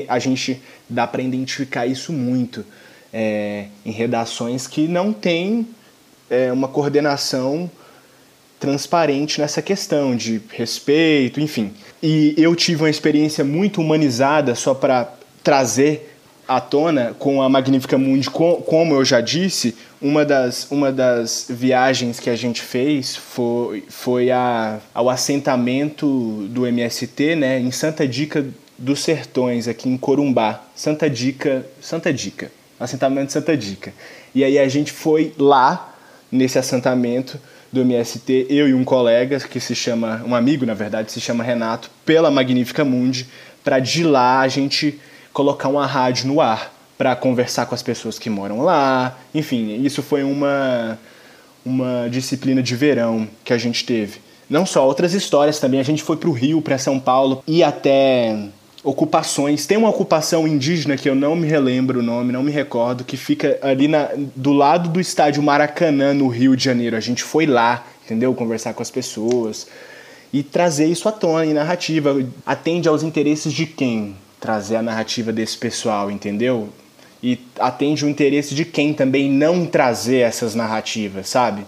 [0.09, 2.65] a gente dá para identificar isso muito
[3.13, 5.67] é, em redações que não tem
[6.31, 7.71] é, uma coordenação
[8.59, 11.73] transparente nessa questão de respeito, enfim.
[12.03, 15.13] E eu tive uma experiência muito humanizada só para
[15.43, 16.12] trazer
[16.57, 22.19] à tona com a Magnífica Mundi, como eu já disse, uma das, uma das viagens
[22.19, 28.45] que a gente fez foi, foi a, ao assentamento do MST, né, em Santa Dica
[28.79, 30.65] dos Sertões, aqui em Corumbá.
[30.75, 33.93] Santa Dica, Santa Dica, assentamento Santa Dica.
[34.35, 35.95] E aí a gente foi lá,
[36.31, 37.39] nesse assentamento,
[37.73, 41.43] do MST, eu e um colega que se chama, um amigo na verdade, se chama
[41.43, 43.27] Renato, pela Magnífica Mundi,
[43.65, 45.01] para de lá a gente
[45.33, 49.19] colocar uma rádio no ar para conversar com as pessoas que moram lá.
[49.35, 50.99] Enfim, isso foi uma
[51.65, 54.21] uma disciplina de verão que a gente teve.
[54.51, 57.63] Não só outras histórias também, a gente foi para o Rio, para São Paulo e
[57.63, 58.37] até
[58.85, 59.65] ocupações.
[59.65, 63.17] Tem uma ocupação indígena que eu não me relembro o nome, não me recordo, que
[63.17, 66.97] fica ali na, do lado do estádio Maracanã, no Rio de Janeiro.
[66.97, 68.35] A gente foi lá, entendeu?
[68.35, 69.67] Conversar com as pessoas
[70.33, 72.15] e trazer isso à tona em narrativa.
[72.45, 74.17] Atende aos interesses de quem?
[74.43, 76.69] Trazer a narrativa desse pessoal, entendeu?
[77.23, 81.65] E atende o interesse de quem também não trazer essas narrativas, sabe?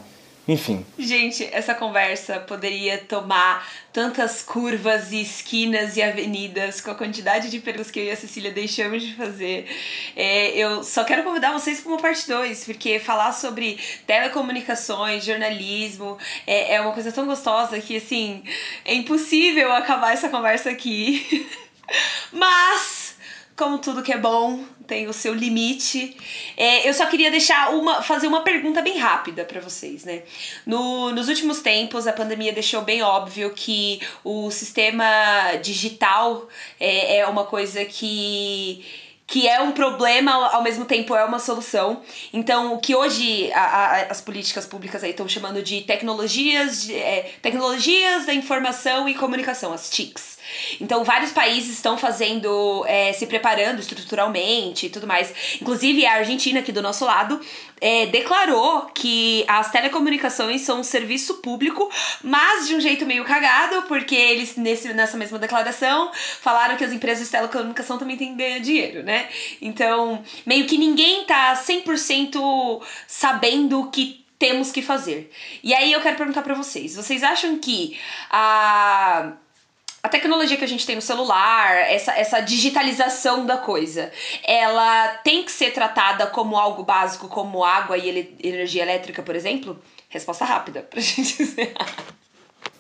[0.47, 0.85] Enfim.
[0.99, 7.61] Gente, essa conversa poderia tomar tantas curvas e esquinas e avenidas com a quantidade de
[7.61, 9.66] perguntas que eu e a Cecília deixamos de fazer.
[10.14, 16.18] É, eu só quero convidar vocês para uma parte 2, porque falar sobre telecomunicações, jornalismo,
[16.47, 18.43] é, é uma coisa tão gostosa que, assim,
[18.85, 21.49] é impossível acabar essa conversa aqui.
[22.32, 23.14] Mas
[23.57, 26.16] como tudo que é bom tem o seu limite.
[26.57, 30.22] É, eu só queria deixar uma, fazer uma pergunta bem rápida para vocês, né?
[30.66, 37.26] No, nos últimos tempos, a pandemia deixou bem óbvio que o sistema digital é, é
[37.26, 38.85] uma coisa que
[39.26, 42.03] que é um problema, ao mesmo tempo é uma solução.
[42.30, 46.95] Então, o que hoje a, a, as políticas públicas aí estão chamando de tecnologias, de,
[46.95, 50.34] é, tecnologias da informação e comunicação, as TICs.
[50.81, 55.33] Então, vários países estão fazendo, é, se preparando estruturalmente e tudo mais.
[55.61, 57.41] Inclusive, a Argentina, aqui do nosso lado,
[57.81, 61.91] é, declarou que as telecomunicações são um serviço público,
[62.23, 66.93] mas de um jeito meio cagado, porque eles, nesse, nessa mesma declaração, falaram que as
[66.93, 69.29] empresas de telecomunicação também têm que ganhar dinheiro, né?
[69.61, 75.31] Então, meio que ninguém tá 100% sabendo o que temos que fazer.
[75.63, 77.99] E aí eu quero perguntar para vocês, vocês acham que
[78.31, 79.33] a
[80.05, 84.13] a tecnologia que a gente tem no celular, essa, essa digitalização da coisa,
[84.47, 89.35] ela tem que ser tratada como algo básico, como água e ele, energia elétrica, por
[89.35, 89.81] exemplo?
[90.11, 91.73] Resposta rápida pra gente dizer.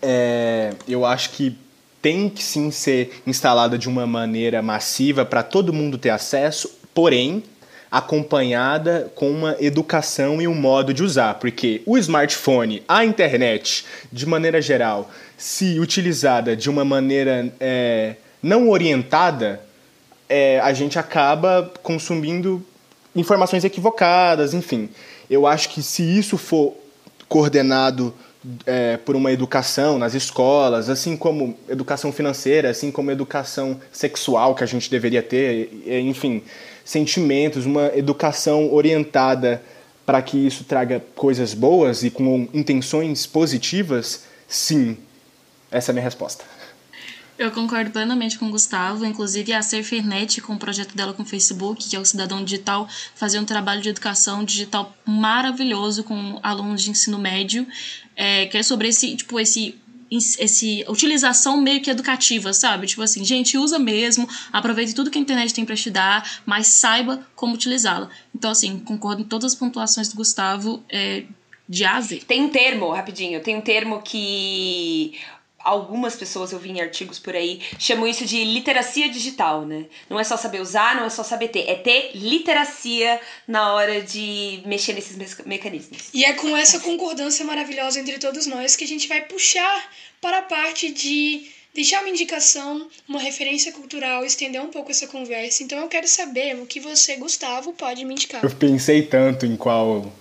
[0.02, 1.56] É, eu acho que
[2.02, 7.42] tem que sim ser instalada de uma maneira massiva para todo mundo ter acesso, porém
[7.90, 14.26] acompanhada com uma educação e um modo de usar, porque o smartphone, a internet, de
[14.26, 19.60] maneira geral, se utilizada de uma maneira é, não orientada,
[20.28, 22.64] é, a gente acaba consumindo
[23.14, 24.88] informações equivocadas, enfim.
[25.30, 26.74] Eu acho que se isso for
[27.28, 28.14] coordenado
[28.66, 34.62] é, por uma educação nas escolas, assim como educação financeira, assim como educação sexual que
[34.62, 36.42] a gente deveria ter, enfim,
[36.84, 39.62] sentimentos, uma educação orientada
[40.04, 44.98] para que isso traga coisas boas e com intenções positivas, sim.
[45.70, 46.44] Essa é a minha resposta.
[47.36, 49.04] Eu concordo plenamente com o Gustavo.
[49.04, 52.88] Inclusive, a Serfernet, com o projeto dela com o Facebook, que é o Cidadão Digital,
[53.14, 57.66] fazia um trabalho de educação digital maravilhoso com alunos de ensino médio,
[58.14, 59.76] é, que é sobre esse, tipo, esse
[60.10, 62.86] esse utilização meio que educativa, sabe?
[62.86, 66.68] Tipo assim, gente, usa mesmo, aproveite tudo que a internet tem para te dar, mas
[66.68, 68.08] saiba como utilizá-la.
[68.34, 70.82] Então, assim, concordo em todas as pontuações do Gustavo.
[70.88, 71.24] É,
[71.66, 71.98] de A.
[72.26, 75.14] Tem um termo, rapidinho, tem um termo que
[75.64, 79.86] algumas pessoas eu vi em artigos por aí chamam isso de literacia digital, né?
[80.08, 84.02] Não é só saber usar, não é só saber ter, é ter literacia na hora
[84.02, 86.10] de mexer nesses me mecanismos.
[86.12, 89.90] E é com essa concordância maravilhosa entre todos nós que a gente vai puxar
[90.20, 95.62] para a parte de deixar uma indicação, uma referência cultural, estender um pouco essa conversa.
[95.62, 98.44] Então eu quero saber o que você, Gustavo, pode me indicar.
[98.44, 100.12] Eu pensei tanto em qual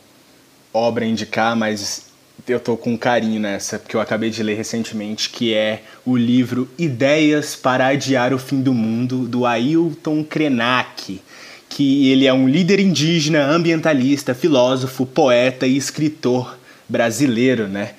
[0.74, 2.13] obra indicar, mas
[2.48, 6.70] eu tô com carinho nessa, porque eu acabei de ler recentemente, que é o livro
[6.78, 11.22] Ideias para Adiar o Fim do Mundo, do Ailton Krenak,
[11.70, 17.92] que ele é um líder indígena, ambientalista, filósofo, poeta e escritor brasileiro, né?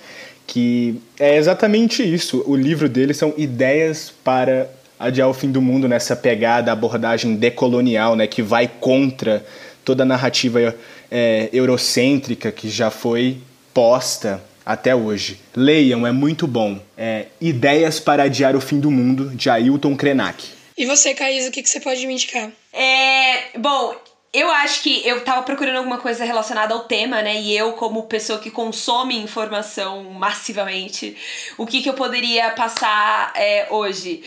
[0.47, 2.45] Que é exatamente isso.
[2.47, 8.15] O livro dele são ideias para adiar o fim do mundo nessa pegada, abordagem decolonial,
[8.15, 8.27] né?
[8.27, 9.45] Que vai contra
[9.85, 10.75] toda a narrativa
[11.11, 13.39] é, eurocêntrica que já foi
[13.75, 15.41] posta até hoje.
[15.55, 16.81] Leiam, é muito bom.
[16.97, 20.49] É Ideias para Adiar o Fim do Mundo, de Ailton Krenak.
[20.77, 22.51] E você, Caís, o que, que você pode me indicar?
[22.73, 23.95] É, bom,
[24.33, 27.41] eu acho que eu tava procurando alguma coisa relacionada ao tema, né?
[27.41, 31.17] E eu, como pessoa que consome informação massivamente,
[31.57, 34.25] o que, que eu poderia passar é, hoje?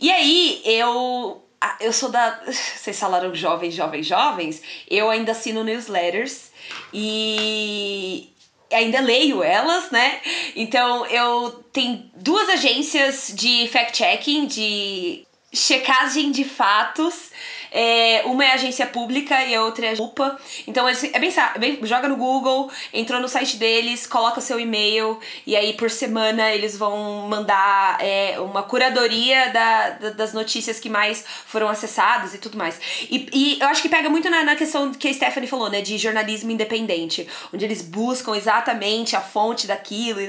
[0.00, 1.42] E aí, eu.
[1.78, 2.40] Eu sou da.
[2.48, 4.62] Vocês falaram jovens, jovens, jovens.
[4.88, 6.50] Eu ainda assino newsletters.
[6.94, 8.30] E
[8.72, 10.20] ainda leio elas, né?
[10.56, 17.30] Então eu tenho duas agências de fact-checking, de checagem de fatos
[17.70, 20.38] é, uma é agência pública e a outra é a UPA.
[20.66, 25.18] Então é bem, é bem, joga no Google, entrou no site deles, coloca seu e-mail
[25.46, 30.88] e aí por semana eles vão mandar é, uma curadoria da, da, das notícias que
[30.88, 32.80] mais foram acessadas e tudo mais.
[33.10, 35.80] E, e eu acho que pega muito na, na, questão que a Stephanie falou, né,
[35.80, 40.28] de jornalismo independente, onde eles buscam exatamente a fonte daquilo e,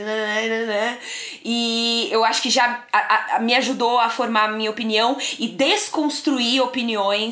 [1.43, 5.47] e eu acho que já a, a, me ajudou a formar a minha opinião e
[5.47, 7.30] desconstruir opiniões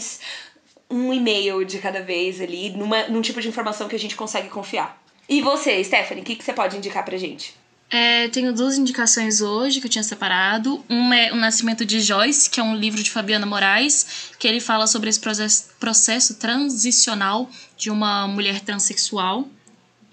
[0.90, 4.50] um e-mail de cada vez ali, numa, num tipo de informação que a gente consegue
[4.50, 5.02] confiar.
[5.28, 7.56] E você, Stephanie, o que, que você pode indicar pra gente?
[7.92, 10.84] É, tenho duas indicações hoje que eu tinha separado.
[10.88, 14.60] Uma é O Nascimento de Joyce, que é um livro de Fabiana Moraes, que ele
[14.60, 19.48] fala sobre esse processo, processo transicional de uma mulher transexual.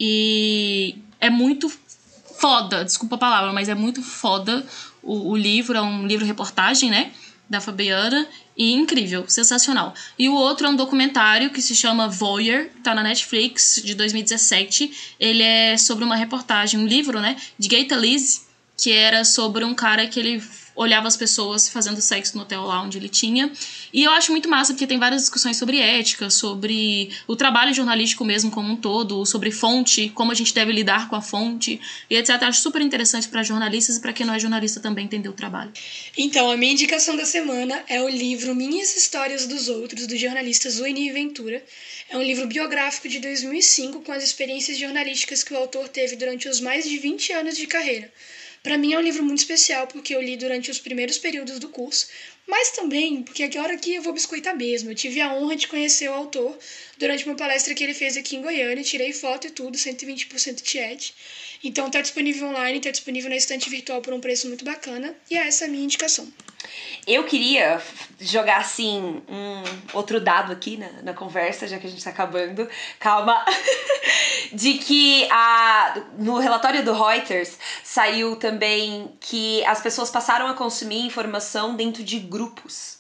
[0.01, 1.71] E é muito
[2.39, 4.67] foda, desculpa a palavra, mas é muito foda
[5.03, 7.13] o, o livro, é um livro-reportagem, né?
[7.49, 8.27] Da Fabiana,
[8.57, 9.95] e incrível, sensacional.
[10.19, 15.15] E o outro é um documentário que se chama Voyeur, tá na Netflix, de 2017.
[15.21, 18.47] Ele é sobre uma reportagem, um livro, né, de Gaita Liz,
[18.77, 20.43] que era sobre um cara que ele
[20.77, 23.51] olhava as pessoas fazendo sexo no hotel lá onde ele tinha.
[23.93, 28.25] E eu acho muito massa porque tem várias discussões sobre ética, sobre o trabalho jornalístico
[28.25, 32.17] mesmo como um todo, sobre fonte, como a gente deve lidar com a fonte e
[32.17, 32.43] etc.
[32.43, 35.73] Acho super interessante para jornalistas e para quem não é jornalista também entender o trabalho.
[36.17, 40.69] Então, a minha indicação da semana é o livro Minhas Histórias dos Outros, do jornalista
[40.69, 41.65] Zueni Ventura.
[42.11, 46.49] É um livro biográfico de 2005 com as experiências jornalísticas que o autor teve durante
[46.49, 48.13] os mais de 20 anos de carreira.
[48.67, 51.69] Para mim é um livro muito especial porque eu li durante os primeiros períodos do
[51.69, 52.09] curso,
[52.49, 54.91] mas também porque agora que eu vou biscoitar mesmo.
[54.91, 56.59] Eu tive a honra de conhecer o autor
[56.99, 61.15] durante uma palestra que ele fez aqui em Goiânia, tirei foto e tudo, 120% tiete.
[61.63, 65.37] Então tá disponível online, tá disponível na estante virtual por um preço muito bacana, e
[65.37, 66.27] é essa a minha indicação.
[67.07, 67.81] Eu queria
[68.21, 72.69] jogar assim um outro dado aqui na, na conversa, já que a gente tá acabando.
[72.99, 73.45] Calma.
[74.53, 81.01] De que a, no relatório do Reuters saiu também que as pessoas passaram a consumir
[81.05, 82.99] informação dentro de grupos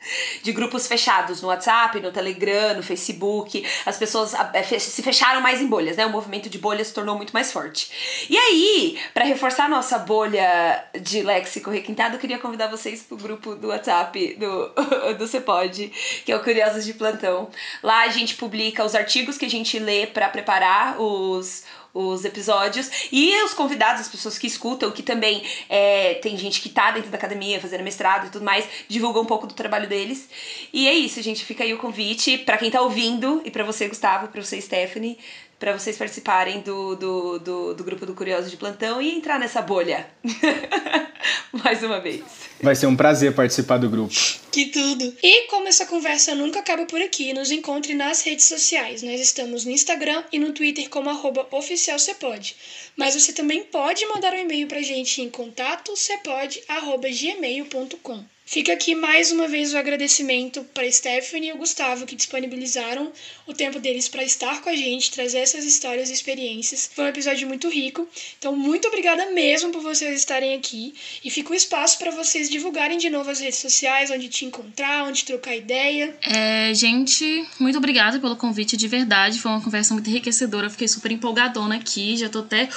[0.42, 3.66] de grupos fechados no WhatsApp, no Telegram, no Facebook.
[3.84, 6.06] As pessoas é, se fecharam mais em bolhas, né?
[6.06, 8.26] O movimento de bolhas se tornou muito mais forte.
[8.28, 13.54] E aí, para reforçar nossa bolha de léxico requintado, eu queria convidar vocês pro grupo
[13.54, 15.88] do WhatsApp do, do Cepode,
[16.24, 17.50] que é o Curiosos de Plantão.
[17.82, 23.08] Lá a gente publica os artigos que a gente lê para preparar os os episódios.
[23.12, 27.10] E os convidados, as pessoas que escutam, que também é, tem gente que tá dentro
[27.10, 30.28] da academia fazendo mestrado e tudo mais, divulgam um pouco do trabalho deles.
[30.72, 31.44] E é isso, gente.
[31.44, 35.18] Fica aí o convite para quem tá ouvindo e para você, Gustavo, para você, Stephanie,
[35.60, 39.60] para vocês participarem do, do, do, do, grupo do Curioso de Plantão e entrar nessa
[39.60, 40.06] bolha.
[41.52, 42.22] Mais uma vez.
[42.62, 44.14] Vai ser um prazer participar do grupo.
[44.50, 45.14] Que tudo!
[45.22, 49.02] E como essa conversa nunca acaba por aqui, nos encontre nas redes sociais.
[49.02, 52.56] Nós estamos no Instagram e no Twitter como arroba oficialcepode.
[52.96, 58.24] Mas você também pode mandar um e-mail pra gente em contato cepode.gmail.com.
[58.50, 63.12] Fica aqui mais uma vez o agradecimento para Stephanie e o Gustavo que disponibilizaram
[63.46, 66.90] o tempo deles para estar com a gente, trazer essas histórias e experiências.
[66.92, 68.08] Foi um episódio muito rico.
[68.40, 70.92] Então, muito obrigada mesmo por vocês estarem aqui
[71.24, 74.44] e fica o um espaço para vocês divulgarem de novo as redes sociais, onde te
[74.44, 76.12] encontrar, onde trocar ideia.
[76.20, 79.38] É, gente, muito obrigada pelo convite de verdade.
[79.38, 80.68] Foi uma conversa muito enriquecedora.
[80.68, 82.68] Fiquei super empolgadona aqui, já tô até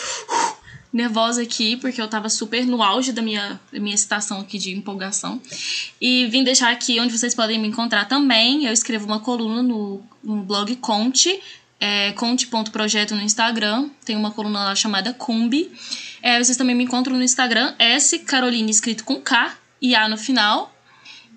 [0.94, 4.72] nervosa aqui, porque eu tava super no auge da minha, da minha excitação aqui de
[4.72, 5.42] empolgação.
[6.00, 8.66] E vim deixar aqui onde vocês podem me encontrar também.
[8.66, 11.42] Eu escrevo uma coluna no, no blog Conte,
[11.80, 13.90] é conte.projeto no Instagram.
[14.06, 15.72] Tem uma coluna lá chamada Cumbi.
[16.22, 20.18] É, vocês também me encontram no Instagram, S Caroline escrito com K e A no
[20.18, 20.74] final.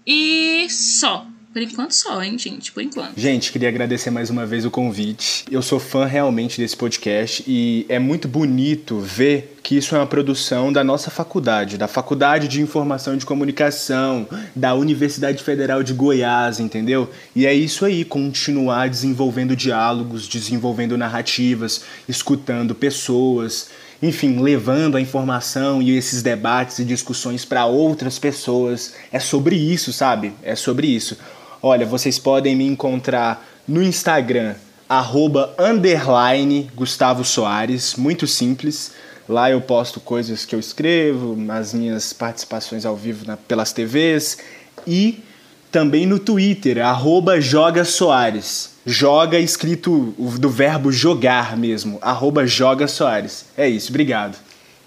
[0.06, 1.26] E só.
[1.56, 2.70] Por enquanto só, hein, gente?
[2.70, 3.18] Por enquanto.
[3.18, 5.46] Gente, queria agradecer mais uma vez o convite.
[5.50, 10.06] Eu sou fã realmente desse podcast e é muito bonito ver que isso é uma
[10.06, 15.94] produção da nossa faculdade, da Faculdade de Informação e de Comunicação, da Universidade Federal de
[15.94, 17.10] Goiás, entendeu?
[17.34, 23.70] E é isso aí, continuar desenvolvendo diálogos, desenvolvendo narrativas, escutando pessoas
[24.02, 28.94] enfim, levando a informação e esses debates e discussões para outras pessoas.
[29.10, 30.34] É sobre isso, sabe?
[30.42, 31.16] É sobre isso.
[31.62, 34.54] Olha, vocês podem me encontrar no Instagram,
[34.88, 38.92] arroba, underline Gustavo Soares, muito simples.
[39.28, 44.38] Lá eu posto coisas que eu escrevo, as minhas participações ao vivo na, pelas TVs
[44.86, 45.18] e
[45.72, 48.76] também no Twitter, arroba Joga Soares.
[48.86, 53.46] Joga escrito do verbo jogar mesmo, arroba Joga Soares.
[53.56, 54.38] É isso, obrigado.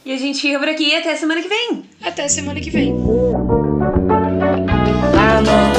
[0.05, 1.84] E a gente fica por aqui até semana que vem.
[2.01, 2.95] Até semana que vem.
[5.42, 5.72] Não.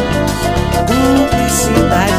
[0.86, 2.10] Cumplicidade.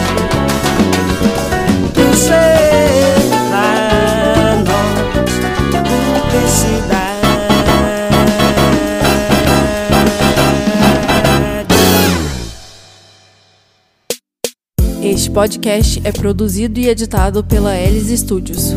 [15.04, 18.76] Este podcast é produzido e editado pela Elis Studios.